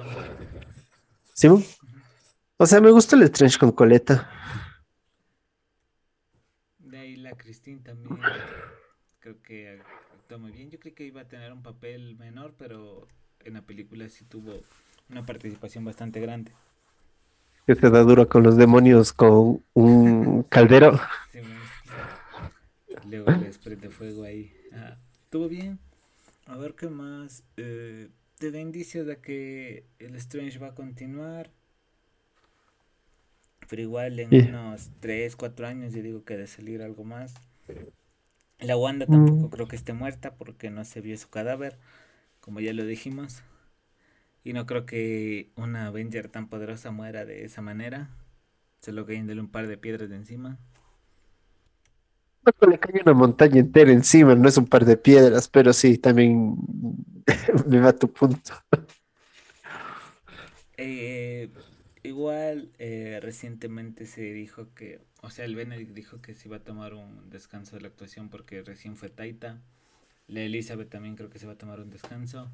¿Sí? 1.33 1.49
O 2.59 2.67
sea, 2.67 2.83
me 2.83 2.91
gusta 2.91 3.17
el 3.17 3.23
Strange 3.23 3.59
con 3.59 3.73
coleta. 3.73 4.31
De 6.79 6.99
ahí 6.99 7.17
la 7.17 7.35
Christine 7.37 7.81
también. 7.81 8.02
Creo 9.21 9.41
que 9.43 9.81
actuó 10.13 10.39
muy 10.39 10.53
bien. 10.53 10.71
Yo 10.71 10.79
creí 10.79 10.95
que 10.95 11.05
iba 11.05 11.21
a 11.23 11.29
tener 11.29 11.53
un 11.53 11.63
papel 11.63 12.17
menor, 12.17 12.55
pero 12.59 13.07
en 13.45 13.55
la 13.55 13.63
película 13.63 14.09
sí 14.09 14.25
tuvo 14.25 14.53
una 15.09 15.25
participación 15.25 15.85
bastante 15.85 16.21
grande. 16.21 16.53
Que 17.67 17.75
se 17.77 17.91
da 17.91 18.01
duro 18.03 18.29
con 18.29 18.43
los 18.43 18.57
demonios 18.57 19.13
con 19.13 19.63
un 19.75 20.43
caldero. 20.49 21.01
Luego 23.09 23.31
les 23.31 23.59
prende 23.59 23.91
fuego 23.91 24.25
ahí. 24.25 24.53
Ah, 24.73 24.97
estuvo 25.25 25.49
bien. 25.49 25.79
A 26.47 26.57
ver 26.57 26.75
qué 26.75 26.89
más. 26.89 27.45
Eh, 27.57 28.09
te 28.39 28.51
da 28.51 28.59
indicios 28.59 29.07
de 29.07 29.19
que 29.19 29.85
el 29.99 30.17
Strange 30.17 30.59
va 30.59 30.69
a 30.69 30.75
continuar. 30.75 31.51
Pero 33.69 33.83
igual 33.83 34.19
en 34.19 34.49
unos 34.49 34.91
3, 35.01 35.37
4 35.37 35.67
años 35.67 35.93
yo 35.95 36.03
digo 36.03 36.25
que 36.25 36.37
de 36.37 36.47
salir 36.47 36.83
algo 36.83 37.05
más. 37.05 37.35
La 38.63 38.77
Wanda 38.77 39.07
tampoco 39.07 39.47
mm. 39.47 39.51
creo 39.51 39.69
que 39.69 39.77
esté 39.77 39.93
muerta 39.93 40.35
porque 40.35 40.71
no 40.71 40.85
se 40.85 41.01
vio 41.01 41.17
su 41.19 41.29
cadáver 41.29 41.79
como 42.43 42.61
ya 42.61 42.75
lo 42.75 42.85
dijimos. 42.85 43.43
Y 44.45 44.53
no 44.53 44.67
creo 44.67 44.85
que 44.85 45.53
una 45.57 45.87
Avenger 45.87 46.29
tan 46.29 46.49
poderosa 46.49 46.91
muera 46.91 47.25
de 47.25 47.45
esa 47.45 47.63
manera. 47.63 48.11
Solo 48.81 49.07
cayéndole 49.07 49.41
un 49.41 49.49
par 49.49 49.69
de 49.69 49.79
piedras 49.79 50.11
de 50.11 50.17
encima. 50.17 50.59
No 52.45 52.69
le 52.69 52.79
cae 52.79 53.01
una 53.05 53.15
montaña 53.15 53.61
entera 53.61 53.93
encima, 53.93 54.35
no 54.35 54.49
es 54.49 54.59
un 54.59 54.67
par 54.67 54.85
de 54.85 54.97
piedras, 54.97 55.47
pero 55.49 55.73
sí, 55.73 55.97
también 55.97 56.57
me 57.69 57.79
va 57.79 57.93
tu 57.93 58.13
punto. 58.13 58.53
Eh, 60.77 61.49
igual 62.03 62.71
eh, 62.79 63.19
recientemente 63.23 64.07
se 64.07 64.33
dijo 64.33 64.69
que, 64.75 65.01
o 65.21 65.31
sea, 65.31 65.45
el 65.45 65.57
Benedict 65.57 65.93
dijo 65.93 66.21
que 66.21 66.35
se 66.35 66.49
iba 66.49 66.59
a 66.59 66.65
tomar 66.65 66.95
un 66.95 67.31
descanso 67.31 67.77
de 67.77 67.83
la 67.83 67.89
actuación 67.89 68.29
porque 68.29 68.63
recién 68.63 68.97
fue 68.97 69.09
Taita. 69.09 69.61
La 70.29 70.41
Elizabeth 70.41 70.89
también 70.89 71.17
creo 71.17 71.31
que 71.31 71.39
se 71.39 71.47
va 71.47 71.53
a 71.53 71.59
tomar 71.59 71.81
un 71.81 71.91
descanso. 71.91 72.51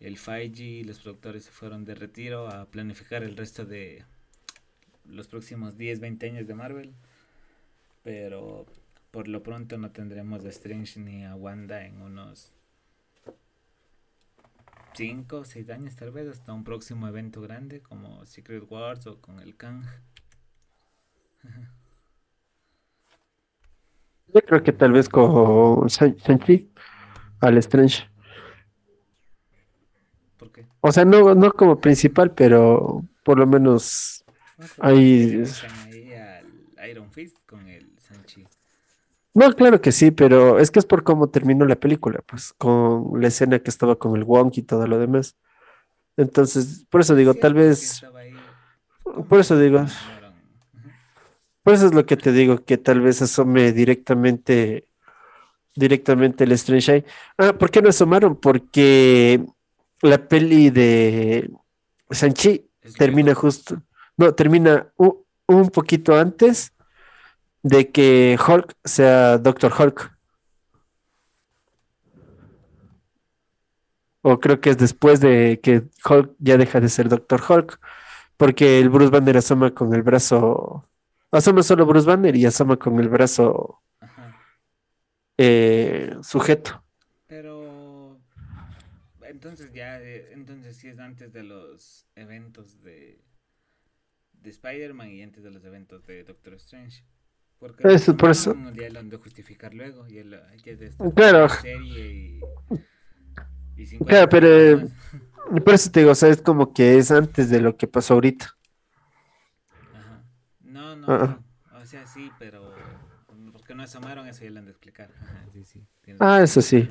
El 0.00 0.18
5G, 0.18 0.84
los 0.84 1.00
productores 1.00 1.44
se 1.44 1.50
fueron 1.50 1.84
de 1.84 1.94
retiro 1.94 2.48
a 2.48 2.66
planificar 2.66 3.22
el 3.22 3.36
resto 3.36 3.64
de 3.64 4.04
los 5.04 5.28
próximos 5.28 5.78
10, 5.78 6.00
20 6.00 6.26
años 6.26 6.46
de 6.46 6.54
Marvel. 6.54 6.94
Pero 8.02 8.66
por 9.10 9.28
lo 9.28 9.42
pronto 9.42 9.78
no 9.78 9.90
tendremos 9.90 10.44
a 10.44 10.48
Strange 10.48 10.98
ni 10.98 11.24
a 11.24 11.34
Wanda 11.34 11.84
en 11.84 12.00
unos 12.00 12.52
5 14.94 15.36
o 15.36 15.44
6 15.44 15.70
años 15.70 15.96
tal 15.96 16.10
vez 16.10 16.28
hasta 16.28 16.52
un 16.52 16.64
próximo 16.64 17.08
evento 17.08 17.40
grande 17.40 17.80
como 17.80 18.24
Secret 18.26 18.64
Wars 18.70 19.06
o 19.06 19.20
con 19.20 19.40
el 19.40 19.56
Kang. 19.56 19.84
Yo 24.34 24.40
creo 24.40 24.62
que 24.62 24.72
tal 24.72 24.92
vez 24.92 25.08
con 25.08 25.86
Shang-Chi 25.88 26.70
al 27.40 27.58
Strange. 27.58 28.08
¿Por 30.38 30.52
qué? 30.52 30.66
O 30.80 30.90
sea, 30.90 31.04
no, 31.04 31.34
no 31.34 31.52
como 31.52 31.80
principal, 31.80 32.32
pero 32.32 33.04
por 33.24 33.38
lo 33.38 33.46
menos 33.46 34.24
ahí... 34.78 35.42
al 36.16 36.88
Iron 36.88 37.10
Fist 37.12 37.36
con 37.46 37.68
el. 37.68 37.81
No, 39.34 39.50
claro 39.54 39.80
que 39.80 39.92
sí, 39.92 40.10
pero 40.10 40.58
es 40.58 40.70
que 40.70 40.78
es 40.78 40.86
por 40.86 41.04
cómo 41.04 41.30
terminó 41.30 41.64
la 41.64 41.76
película, 41.76 42.20
pues 42.26 42.52
con 42.58 43.20
la 43.20 43.28
escena 43.28 43.58
que 43.60 43.70
estaba 43.70 43.96
con 43.96 44.16
el 44.16 44.24
Wonk 44.24 44.58
y 44.58 44.62
todo 44.62 44.86
lo 44.86 44.98
demás. 44.98 45.36
Entonces, 46.16 46.86
por 46.90 47.00
eso 47.00 47.14
digo, 47.14 47.34
tal 47.34 47.54
vez... 47.54 48.04
Por 49.28 49.40
eso 49.40 49.58
digo... 49.58 49.86
Por 51.62 51.74
eso 51.74 51.86
es 51.86 51.94
lo 51.94 52.04
que 52.04 52.16
te 52.16 52.32
digo, 52.32 52.64
que 52.64 52.76
tal 52.76 53.00
vez 53.00 53.22
asome 53.22 53.72
directamente 53.72 54.88
directamente 55.74 56.44
el 56.44 56.52
Strange 56.52 57.04
Ah, 57.38 57.52
¿por 57.54 57.70
qué 57.70 57.80
no 57.80 57.88
asomaron? 57.88 58.36
Porque 58.36 59.44
la 60.02 60.28
peli 60.28 60.70
de 60.70 61.50
Sanchi 62.10 62.68
termina 62.98 63.34
justo, 63.34 63.82
no, 64.16 64.34
termina 64.34 64.92
un, 64.96 65.70
poquito 65.70 66.16
antes 66.16 66.72
de 67.62 67.90
que 67.90 68.36
Hulk 68.46 68.76
sea 68.84 69.38
Doctor 69.38 69.72
Hulk. 69.78 70.16
O 74.22 74.38
creo 74.38 74.60
que 74.60 74.70
es 74.70 74.78
después 74.78 75.20
de 75.20 75.60
que 75.62 75.82
Hulk 76.08 76.34
ya 76.38 76.56
deja 76.56 76.80
de 76.80 76.88
ser 76.88 77.08
Doctor 77.08 77.42
Hulk, 77.48 77.80
porque 78.36 78.78
el 78.78 78.88
Bruce 78.88 79.10
Banner 79.10 79.36
asoma 79.36 79.72
con 79.72 79.94
el 79.94 80.02
brazo, 80.02 80.88
asoma 81.32 81.62
solo 81.62 81.86
Bruce 81.86 82.06
Banner 82.06 82.36
y 82.36 82.46
asoma 82.46 82.76
con 82.76 83.00
el 83.00 83.08
brazo 83.08 83.82
eh, 85.38 86.14
sujeto. 86.22 86.84
Pero 87.26 88.20
entonces 89.22 89.72
ya, 89.72 90.00
eh, 90.00 90.30
entonces 90.32 90.76
sí 90.76 90.88
es 90.88 91.00
antes 91.00 91.32
de 91.32 91.42
los 91.42 92.06
eventos 92.14 92.80
de, 92.82 93.24
de 94.34 94.50
Spider-Man 94.50 95.10
y 95.10 95.22
antes 95.22 95.42
de 95.42 95.50
los 95.50 95.64
eventos 95.64 96.06
de 96.06 96.22
Doctor 96.22 96.54
Strange. 96.54 97.04
Porque 97.62 97.94
eso, 97.94 98.16
por 98.16 98.32
eso. 98.32 98.56
Ya 98.74 98.90
lo 98.90 98.98
han 98.98 99.08
de 99.08 99.18
justificar 99.18 99.72
luego. 99.72 100.04
Y 100.08 100.18
el, 100.18 100.36
claro. 101.14 101.48
Serie 101.48 102.40
y, 103.76 103.98
claro, 104.04 104.28
pero 104.28 104.88
por 105.64 105.74
eso 105.74 105.88
te 105.92 106.00
digo, 106.00 106.10
o 106.10 106.14
sea, 106.16 106.30
es 106.30 106.42
como 106.42 106.74
que 106.74 106.98
es 106.98 107.12
antes 107.12 107.50
de 107.50 107.60
lo 107.60 107.76
que 107.76 107.86
pasó 107.86 108.14
ahorita. 108.14 108.56
Ajá. 109.94 110.24
No, 110.60 110.96
no, 110.96 111.40
o 111.80 111.86
sea, 111.86 112.04
sí, 112.04 112.32
pero 112.40 112.74
no 113.76 113.82
asomaron, 113.84 114.26
eso 114.26 114.44
ya 114.44 114.50
lo 114.50 114.58
han 114.58 114.64
de 114.64 114.72
explicar. 114.72 115.10
ah, 116.18 116.42
eso 116.42 116.62
sí. 116.62 116.88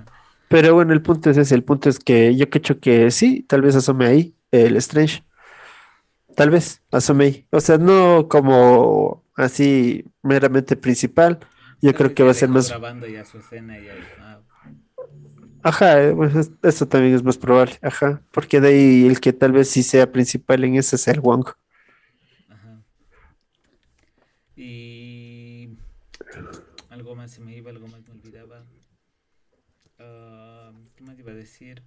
Pero 0.48 0.74
bueno, 0.74 0.94
el 0.94 1.02
punto 1.02 1.30
es 1.30 1.38
ese, 1.38 1.54
el 1.54 1.66
punto 1.66 1.90
es 1.90 2.00
que 2.00 2.34
yo 2.38 2.50
creo 2.50 2.80
que 2.80 3.12
sí, 3.12 3.44
tal 3.44 3.62
vez 3.62 3.76
asome 3.76 4.06
ahí 4.06 4.38
el 4.52 4.78
Strange. 4.78 5.24
Tal 6.34 6.50
vez 6.50 6.82
asome 6.92 7.26
ahí. 7.26 7.48
O 7.52 7.60
sea, 7.60 7.78
no 7.78 8.30
como 8.30 9.26
así 9.44 10.06
meramente 10.22 10.76
principal. 10.76 11.40
Yo 11.82 11.94
creo 11.94 12.14
que, 12.14 12.24
va 12.24 12.32
a 12.32 12.34
ser 12.36 12.50
más. 12.50 12.70
Grabando 12.70 13.08
ya 13.08 13.26
su 13.26 13.38
escena 13.40 13.78
y 13.78 13.88
ah. 14.20 14.40
Ajá, 15.64 16.02
eh, 16.02 16.14
pues 16.16 16.36
es- 16.36 16.52
eso 16.64 16.88
también 16.88 17.14
es 17.14 17.24
más 17.24 17.38
probable, 17.38 17.78
ajá, 17.84 18.22
porque 18.32 18.60
de 18.60 18.70
ahí 18.70 19.06
el 19.06 19.20
que 19.20 19.32
tal 19.32 19.52
vez 19.52 19.70
sí 19.70 19.84
sea 19.84 20.12
principal 20.12 20.64
en 20.64 20.76
ese 20.76 20.96
es 20.96 21.08
el 21.08 21.20
Wong. 21.22 21.46
Ajá. 22.50 22.82
Y 24.56 25.70
algo 26.90 27.16
más 27.16 27.32
se 27.32 27.42
me 27.42 27.56
iba, 27.56 27.70
algo 27.72 27.88
más 27.88 28.02
me 28.08 28.12
olvidaba. 28.14 28.64
Ah, 30.00 30.72
¿qué 30.96 31.04
más 31.04 31.18
iba 31.20 31.32
a 31.32 31.36
decir? 31.36 31.84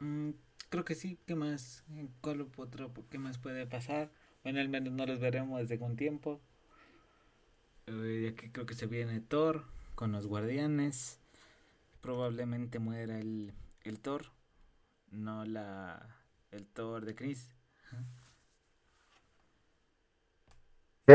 Mm, 0.00 0.30
creo 0.68 0.84
que 0.84 0.94
sí, 0.94 1.18
¿qué 1.26 1.34
más? 1.34 1.84
¿En 1.90 2.08
¿Cuál 2.20 2.40
otro, 2.56 2.92
qué 3.10 3.18
más 3.18 3.38
puede 3.38 3.66
pasar? 3.66 4.10
Bueno, 4.42 4.60
al 4.60 4.68
menos 4.68 4.92
no 4.92 5.06
los 5.06 5.20
veremos 5.20 5.60
desde 5.60 5.82
un 5.84 5.96
tiempo. 5.96 6.40
Eh, 7.86 8.30
ya 8.30 8.36
que 8.36 8.50
creo 8.52 8.66
que 8.66 8.74
se 8.74 8.86
viene 8.86 9.20
Thor 9.20 9.64
con 9.94 10.12
los 10.12 10.26
guardianes. 10.26 11.20
Probablemente 12.00 12.78
muera 12.78 13.18
el, 13.18 13.52
el 13.84 14.00
Thor, 14.00 14.26
no 15.10 15.44
la 15.44 16.16
el 16.50 16.66
Thor 16.66 17.04
de 17.04 17.14
Chris. 17.14 17.52
Sí. 21.06 21.14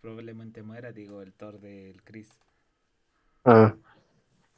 Probablemente 0.00 0.62
muera, 0.62 0.92
digo, 0.92 1.22
el 1.22 1.32
Thor 1.32 1.60
del 1.60 2.02
Chris. 2.02 2.30
Ah, 3.44 3.76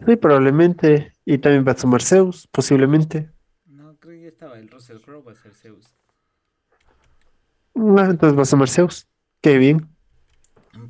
sí, 0.07 0.17
probablemente. 0.17 1.13
Y 1.25 1.39
también 1.39 1.67
va 1.67 1.73
a 1.73 1.79
sumar 1.79 2.03
Zeus, 2.03 2.47
posiblemente. 2.47 3.31
No, 3.67 3.97
creo 3.97 4.15
que 4.15 4.23
ya 4.23 4.29
estaba 4.29 4.59
el 4.59 4.69
Russell 4.69 5.01
Crowe 5.01 5.23
va 5.23 5.33
a 5.33 5.35
ser 5.35 5.53
Zeus. 5.55 5.95
Entonces 7.75 8.37
va 8.39 8.43
a 8.43 8.47
sumar 8.47 8.69
Zeus. 8.69 9.07
Qué 9.41 9.59
bien. 9.59 9.89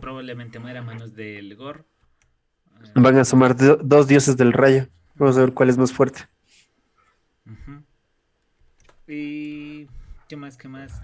Probablemente 0.01 0.59
muera 0.59 0.81
a 0.81 0.83
manos 0.83 1.15
del 1.15 1.55
Gore. 1.57 1.81
Eh, 1.81 2.89
Van 2.95 3.17
a 3.19 3.25
sumar 3.25 3.57
do- 3.57 3.77
dos 3.83 4.07
dioses 4.09 4.37
del 4.37 4.53
rayo. 4.53 4.89
Vamos 5.17 5.37
a 5.37 5.41
ver 5.41 5.53
cuál 5.55 5.71
es 5.71 5.79
más 5.79 5.93
fuerte. 5.93 6.21
Y 9.07 9.87
qué 10.29 10.37
más, 10.37 10.57
qué 10.57 10.69
más. 10.69 11.03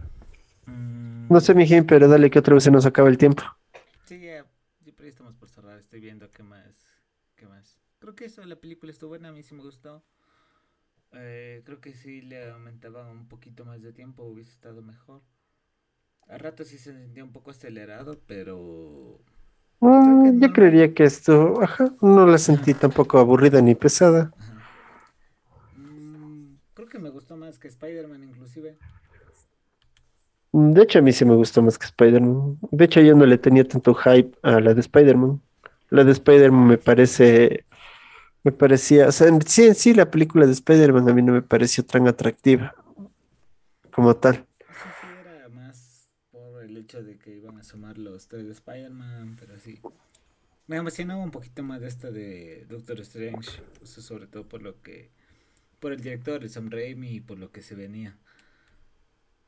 Mm, 0.67 1.29
No 1.31 1.41
sé, 1.41 1.55
mijín, 1.55 1.87
pero 1.87 2.09
dale 2.09 2.31
que 2.31 2.39
otra 2.39 2.55
vez 2.55 2.65
se 2.65 2.71
nos 2.71 2.87
acaba 2.87 3.09
el 3.09 3.19
tiempo. 3.19 3.43
Sí, 4.07 4.19
ya, 4.21 4.47
ya 4.85 4.93
por 4.93 5.03
ahí 5.05 5.11
estamos 5.11 5.35
por 5.35 5.49
cerrar. 5.49 5.79
Estoy 5.79 6.01
viendo 6.01 6.31
qué 6.31 6.43
más, 6.43 6.77
qué 7.37 7.47
más. 7.47 7.79
Creo 7.99 8.15
que 8.15 8.27
eso, 8.27 8.45
la 8.45 8.57
película 8.57 8.93
estuvo 8.93 9.11
buena, 9.11 9.29
a 9.29 9.33
mí 9.33 9.43
sí 9.43 9.55
me 9.55 9.63
gustó. 9.63 10.03
Eh, 11.13 11.63
creo 11.65 11.81
que 11.81 11.95
si 11.95 12.21
le 12.23 12.51
aumentaban 12.51 13.07
un 13.09 13.29
poquito 13.29 13.65
más 13.65 13.83
de 13.83 13.93
tiempo 13.93 14.25
hubiese 14.25 14.53
estado 14.53 14.83
mejor. 14.83 15.23
A 16.29 16.39
rato 16.39 16.65
sí 16.65 16.79
se 16.79 16.93
sentía 16.93 17.25
un 17.25 17.33
poco 17.33 17.51
acelerado, 17.51 18.19
pero 18.27 19.19
Ah, 19.81 20.25
yo 20.35 20.53
creería 20.53 20.93
que 20.95 21.05
esto, 21.05 21.61
ajá, 21.63 21.93
no 22.01 22.27
la 22.27 22.39
sentí 22.39 22.75
tampoco 22.75 23.19
aburrida 23.19 23.61
ni 23.61 23.75
pesada. 23.75 24.33
Mm, 25.77 26.57
creo 26.75 26.89
que 26.89 26.99
me 26.99 27.11
gustó 27.11 27.37
más 27.37 27.59
que 27.59 27.69
Spider-Man 27.69 28.25
inclusive. 28.25 28.77
De 30.53 30.83
hecho, 30.83 30.99
a 30.99 31.03
mí 31.03 31.13
sí 31.13 31.25
me 31.25 31.35
gustó 31.37 31.63
más 31.63 31.79
que 31.79 31.87
Spider-Man. 31.87 32.59
De 32.71 32.85
hecho, 32.85 33.01
yo 33.01 33.15
no 33.15 33.27
le 33.27 33.39
tenía 33.39 33.67
tanto 33.67 33.95
hype 33.95 34.37
a 34.43 34.61
la 34.61 34.75
de 34.75 34.81
Spider-Man. 34.81 35.41
La 35.91 36.05
de 36.05 36.13
Spider-Man 36.13 36.67
me 36.67 36.79
parece, 36.79 37.65
me 38.45 38.53
parecía, 38.53 39.09
o 39.09 39.13
sea, 39.13 39.29
en 39.29 39.43
sí, 39.43 39.67
en 39.67 39.75
sí 39.75 39.95
la 39.95 40.11
película 40.11 40.47
de 40.47 40.53
Spider-Man 40.53 41.09
a 41.09 41.15
mí 41.15 41.23
no 41.23 41.33
me 41.33 41.43
pareció 41.43 41.85
tan 41.85 42.09
atractiva 42.09 42.75
como 43.91 44.15
tal. 44.17 44.47
Eso 44.69 44.91
sí 45.01 45.07
era 45.15 45.49
más 45.49 46.11
por 46.31 46.63
el 46.63 46.77
hecho 46.77 47.03
de 47.03 47.19
que 47.19 47.41
los 47.99 48.29
tres 48.29 48.47
de 48.47 48.53
Spider-Man, 48.53 49.37
pero 49.39 49.59
sí. 49.59 49.81
Me 50.69 50.77
emocionaba 50.77 51.23
un 51.23 51.31
poquito 51.33 51.63
más 51.65 51.81
de 51.81 51.89
esta 51.89 52.11
de 52.11 52.67
Doctor 52.69 53.01
Strange, 53.01 53.63
sobre 53.85 54.27
todo 54.29 54.49
por 54.49 54.63
lo 54.63 54.81
que, 54.83 55.11
por 55.81 55.93
el 55.93 56.01
director, 56.03 56.43
el 56.43 56.51
Sam 56.51 56.71
Raimi 56.71 57.11
y 57.17 57.21
por 57.21 57.39
lo 57.39 57.53
que 57.53 57.63
se 57.63 57.75
venía. 57.77 58.19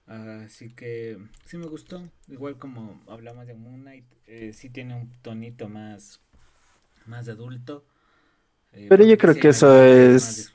Así 0.06 0.70
que 0.70 1.18
sí 1.44 1.56
me 1.56 1.66
gustó, 1.66 2.02
igual 2.28 2.58
como 2.58 3.00
hablamos 3.06 3.46
de 3.46 3.54
Moon 3.54 3.82
Knight, 3.82 4.04
eh, 4.26 4.52
sí 4.52 4.68
tiene 4.68 4.94
un 4.96 5.10
tonito 5.22 5.68
más, 5.68 6.20
más 7.06 7.28
adulto. 7.28 7.84
eh, 8.72 8.88
Pero 8.88 9.04
yo 9.04 9.16
creo 9.18 9.34
que 9.36 9.48
eso 9.48 9.82
es-. 9.82 10.52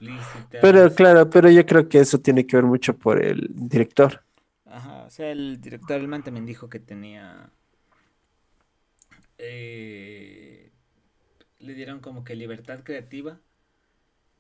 Pero 0.61 0.93
claro, 0.93 1.29
pero 1.29 1.49
yo 1.49 1.65
creo 1.65 1.87
que 1.87 1.99
eso 1.99 2.19
tiene 2.19 2.45
que 2.45 2.57
ver 2.57 2.65
mucho 2.65 2.97
por 2.97 3.23
el 3.23 3.47
director. 3.53 4.21
Ajá, 4.65 5.05
o 5.05 5.09
sea, 5.09 5.31
el 5.31 5.59
director 5.61 5.99
Alman 5.99 6.23
también 6.23 6.45
dijo 6.45 6.69
que 6.69 6.79
tenía. 6.79 7.51
Eh, 9.37 10.71
le 11.59 11.73
dieron 11.73 11.99
como 11.99 12.23
que 12.23 12.35
libertad 12.35 12.83
creativa, 12.83 13.39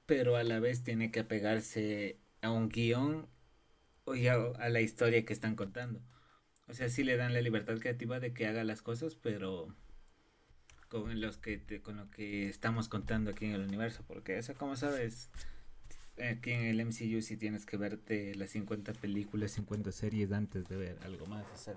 pero 0.05 0.35
a 0.35 0.43
la 0.43 0.59
vez 0.59 0.83
tiene 0.83 1.11
que 1.11 1.21
apegarse 1.21 2.19
a 2.41 2.51
un 2.51 2.69
guion 2.69 3.27
o 4.05 4.15
ya 4.15 4.35
a 4.35 4.69
la 4.69 4.81
historia 4.81 5.25
que 5.25 5.33
están 5.33 5.55
contando. 5.55 6.01
O 6.67 6.73
sea, 6.73 6.89
sí 6.89 7.03
le 7.03 7.17
dan 7.17 7.33
la 7.33 7.41
libertad 7.41 7.77
creativa 7.79 8.19
de 8.19 8.33
que 8.33 8.47
haga 8.47 8.63
las 8.63 8.81
cosas, 8.81 9.15
pero 9.15 9.75
con 10.89 11.19
los 11.19 11.37
que 11.37 11.57
te- 11.57 11.81
con 11.81 11.97
lo 11.97 12.09
que 12.11 12.47
estamos 12.47 12.87
contando 12.87 13.31
aquí 13.31 13.45
en 13.45 13.53
el 13.53 13.61
universo, 13.61 14.03
porque 14.07 14.37
eso 14.37 14.53
como 14.55 14.75
sabes, 14.75 15.29
aquí 16.17 16.51
en 16.51 16.65
el 16.65 16.79
MCU 16.79 17.21
sí 17.21 17.37
tienes 17.37 17.65
que 17.65 17.77
verte 17.77 18.35
las 18.35 18.51
50 18.51 18.93
películas, 18.93 19.51
50 19.51 19.91
series 19.91 20.31
antes 20.31 20.67
de 20.69 20.77
ver 20.77 20.97
algo 21.03 21.25
más. 21.25 21.45
O 21.53 21.57
sea, 21.57 21.75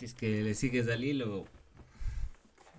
es 0.00 0.14
que 0.14 0.42
le 0.42 0.54
sigues 0.54 0.88
al 0.88 1.04
hilo, 1.04 1.46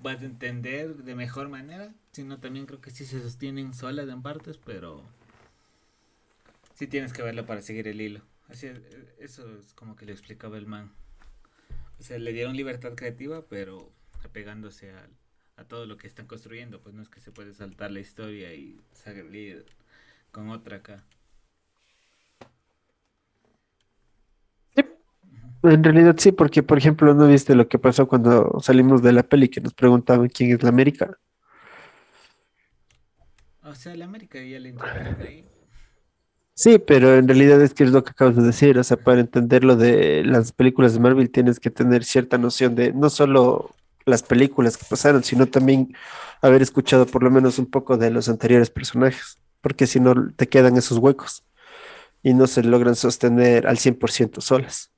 vas 0.02 0.22
a 0.22 0.26
entender 0.26 0.96
de 0.96 1.16
mejor 1.16 1.50
manera. 1.50 1.94
Si 2.12 2.24
no, 2.24 2.40
también 2.40 2.66
creo 2.66 2.82
que 2.82 2.92
sí 2.92 3.06
se 3.06 3.22
sostienen 3.22 3.74
solas 3.74 4.10
en 4.10 4.22
partes, 4.22 4.58
pero 4.58 5.04
sí 6.76 6.88
tienes 6.88 7.14
que 7.14 7.22
verlo 7.22 7.46
para 7.46 7.62
seguir 7.62 7.88
el 7.88 8.02
hilo. 8.02 8.22
Así 8.50 8.68
es, 8.68 8.78
eh, 8.80 9.16
eso 9.20 9.58
es 9.58 9.74
como 9.74 9.96
que 9.96 10.06
le 10.06 10.12
explicaba 10.12 10.58
el 10.58 10.68
man. 10.68 10.92
O 12.00 12.04
sea, 12.04 12.18
le 12.18 12.34
dieron 12.34 12.58
libertad 12.58 12.96
creativa, 12.96 13.46
pero 13.48 13.92
apegándose 14.26 14.92
a, 14.92 15.08
a 15.58 15.64
todo 15.66 15.86
lo 15.86 15.98
que 15.98 16.08
están 16.08 16.28
construyendo. 16.28 16.82
Pues 16.82 16.96
no 16.96 17.02
es 17.02 17.10
que 17.10 17.22
se 17.22 17.32
puede 17.32 17.54
saltar 17.54 17.92
la 17.92 18.00
historia 18.00 18.54
y 18.54 18.82
salir 18.94 19.66
con 20.32 20.50
otra 20.50 20.78
acá. 20.78 21.04
En 25.64 25.84
realidad 25.84 26.16
sí, 26.18 26.32
porque 26.32 26.64
por 26.64 26.78
ejemplo, 26.78 27.14
¿no 27.14 27.28
viste 27.28 27.56
lo 27.56 27.68
que 27.68 27.80
pasó 27.80 28.08
cuando 28.08 28.60
salimos 28.62 29.02
de 29.04 29.14
la 29.14 29.24
peli 29.24 29.50
que 29.50 29.62
nos 29.62 29.74
preguntaban 29.74 30.30
quién 30.30 30.52
es 30.52 30.64
la 30.64 30.70
América? 30.70 31.18
O 33.64 33.76
sea, 33.76 33.96
la 33.96 34.06
América 34.06 34.42
ya 34.44 34.60
le 34.60 34.70
introdujeron 34.70 35.22
ahí. 35.22 35.46
Sí, 36.54 36.78
pero 36.80 37.16
en 37.16 37.28
realidad 37.28 37.62
es 37.62 37.74
que 37.74 37.84
es 37.84 37.92
lo 37.92 38.04
que 38.04 38.12
acabas 38.12 38.36
de 38.36 38.44
decir, 38.44 38.78
o 38.78 38.84
sea, 38.84 38.98
para 38.98 39.22
entender 39.22 39.64
lo 39.64 39.76
de 39.76 40.24
las 40.24 40.52
películas 40.52 40.94
de 40.94 41.00
Marvel 41.00 41.32
tienes 41.32 41.60
que 41.60 41.72
tener 41.72 42.04
cierta 42.04 42.38
noción 42.38 42.76
de 42.76 42.94
no 42.94 43.10
solo 43.10 43.76
las 44.06 44.22
películas 44.24 44.78
que 44.78 44.86
pasaron, 44.86 45.24
sino 45.24 45.48
también 45.48 45.96
haber 46.42 46.62
escuchado 46.62 47.06
por 47.08 47.24
lo 47.24 47.32
menos 47.32 47.58
un 47.58 47.66
poco 47.68 47.98
de 47.98 48.12
los 48.12 48.30
anteriores 48.30 48.70
personajes, 48.70 49.40
porque 49.62 49.88
si 49.88 50.00
no 50.00 50.32
te 50.36 50.48
quedan 50.50 50.78
esos 50.78 50.98
huecos 51.00 51.44
y 52.24 52.34
no 52.34 52.48
se 52.48 52.64
logran 52.64 52.96
sostener 52.96 53.68
al 53.68 53.78
100% 53.78 54.42
solas. 54.42 54.92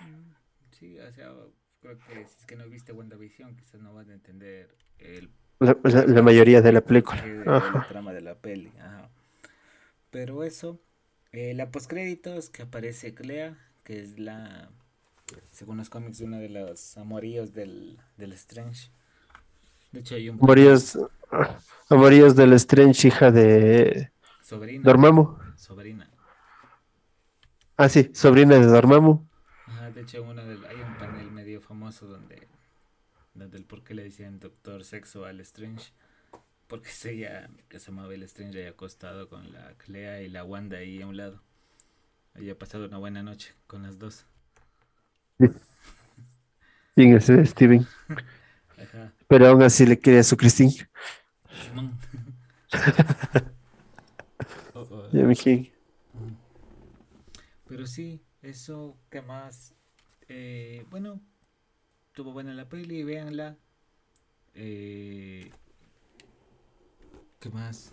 Mm, 0.00 0.32
Sí, 0.70 0.98
o 0.98 1.12
sea, 1.12 1.32
creo 1.80 1.98
que 1.98 2.26
si 2.26 2.36
es 2.38 2.46
que 2.46 2.56
no 2.56 2.68
quizás 3.56 3.80
no 3.80 3.94
vas 3.94 4.08
a 4.08 4.12
entender 4.14 4.74
el 4.98 5.30
La, 5.60 5.76
la- 5.84 6.04
la 6.06 6.22
mayoría 6.22 6.60
de 6.60 6.72
la 6.72 6.80
película. 6.82 7.22
de 7.22 7.44
la 7.44 7.86
trama 7.88 8.12
de 8.12 8.20
la 8.20 8.34
peli. 8.34 8.72
Ajá. 8.80 9.10
Pero 10.10 10.44
eso, 10.44 10.80
eh, 11.32 11.54
la 11.54 11.70
postcréditos 11.70 12.50
que 12.50 12.62
aparece 12.62 13.14
Clea, 13.14 13.56
que 13.84 14.00
es 14.00 14.18
la, 14.18 14.70
según 15.52 15.78
los 15.78 15.90
cómics, 15.90 16.20
una 16.20 16.38
de 16.38 16.48
los 16.50 16.96
amoríos 16.98 17.52
del, 17.54 17.98
del 18.16 18.32
Strange. 18.34 18.90
De 19.92 20.00
hecho, 20.00 20.14
hay 20.16 20.28
un 20.28 20.38
Amoríos, 20.40 20.98
amoríos 21.88 22.34
del 22.36 22.52
Strange, 22.54 23.08
hija 23.08 23.30
de 23.30 24.10
sobrina, 24.40 24.84
Dormammu. 24.84 25.38
sobrina. 25.56 26.10
Ah, 27.76 27.88
sí, 27.88 28.10
sobrina 28.14 28.54
de 28.58 28.66
Dormammu. 28.66 29.26
Ajá, 29.66 29.90
de 29.90 30.02
hecho, 30.02 30.22
uno 30.22 30.44
del- 30.44 30.64
hay 30.66 30.82
un 30.82 30.96
panel 30.96 31.30
medio 31.32 31.60
famoso 31.60 32.06
donde, 32.06 32.48
donde 33.34 33.58
el 33.58 33.64
por 33.64 33.82
qué 33.84 33.94
le 33.94 34.04
decían 34.04 34.40
Doctor 34.40 34.84
Sexo 34.84 35.24
al 35.24 35.40
Strange. 35.40 35.92
Porque 36.68 36.90
se 36.90 37.16
ya, 37.18 37.50
que 37.68 37.78
se 37.78 37.90
llamaba 37.90 38.14
el 38.14 38.22
Strange 38.24 38.58
ahí 38.60 38.66
acostado 38.66 39.28
con 39.28 39.52
la 39.52 39.74
Clea 39.78 40.22
y 40.22 40.28
la 40.28 40.44
Wanda 40.44 40.78
ahí 40.78 41.02
a 41.02 41.06
un 41.06 41.16
lado. 41.16 41.42
Había 42.34 42.58
pasado 42.58 42.86
una 42.86 42.98
buena 42.98 43.22
noche 43.22 43.54
con 43.66 43.82
las 43.82 43.98
dos. 43.98 44.26
Bien, 46.96 47.14
ese 47.16 47.44
Steven. 47.46 47.86
Ajá, 48.78 49.12
Pero 49.28 49.48
aún 49.48 49.62
así 49.62 49.86
le 49.86 49.98
quería 49.98 50.20
a 50.20 50.24
su 50.24 50.36
Christine. 50.36 50.72
Oh, 54.74 54.80
oh. 54.90 55.08
Ya 55.12 55.22
me 55.22 55.28
dije, 55.30 55.72
Pero 57.66 57.86
sí, 57.86 58.22
eso, 58.42 58.98
¿qué 59.10 59.22
más? 59.22 59.74
Eh, 60.28 60.84
bueno, 60.90 61.20
tuvo 62.12 62.32
buena 62.32 62.54
la 62.54 62.68
peli, 62.68 63.02
véanla. 63.04 63.56
Eh, 64.54 65.50
¿Qué 67.40 67.50
más? 67.50 67.92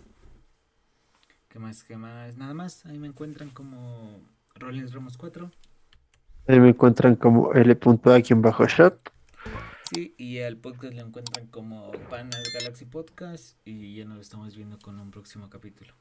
¿Qué 1.48 1.58
más? 1.58 1.82
¿Qué 1.82 1.96
más? 1.96 2.36
Nada 2.36 2.54
más. 2.54 2.86
Ahí 2.86 2.98
me 2.98 3.08
encuentran 3.08 3.50
como 3.50 4.20
Rollins 4.54 4.92
Ramos 4.92 5.16
4. 5.16 5.50
Ahí 6.46 6.60
me 6.60 6.70
encuentran 6.70 7.16
como 7.16 7.50
bajo 7.50 8.66
shot 8.66 9.12
Sí, 9.92 10.14
y 10.16 10.38
al 10.38 10.56
podcast 10.56 10.94
lo 10.94 11.02
encuentran 11.02 11.48
como 11.48 11.90
Panas 12.08 12.48
Galaxy 12.54 12.84
Podcast 12.84 13.58
y 13.64 13.96
ya 13.96 14.04
nos 14.04 14.20
estamos 14.20 14.54
viendo 14.54 14.78
con 14.78 15.00
un 15.00 15.10
próximo 15.10 15.50
capítulo. 15.50 15.94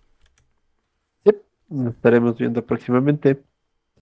Sí, 1.24 1.32
nos 1.70 1.96
estaremos 1.96 2.38
viendo 2.38 2.64
próximamente. 2.64 3.42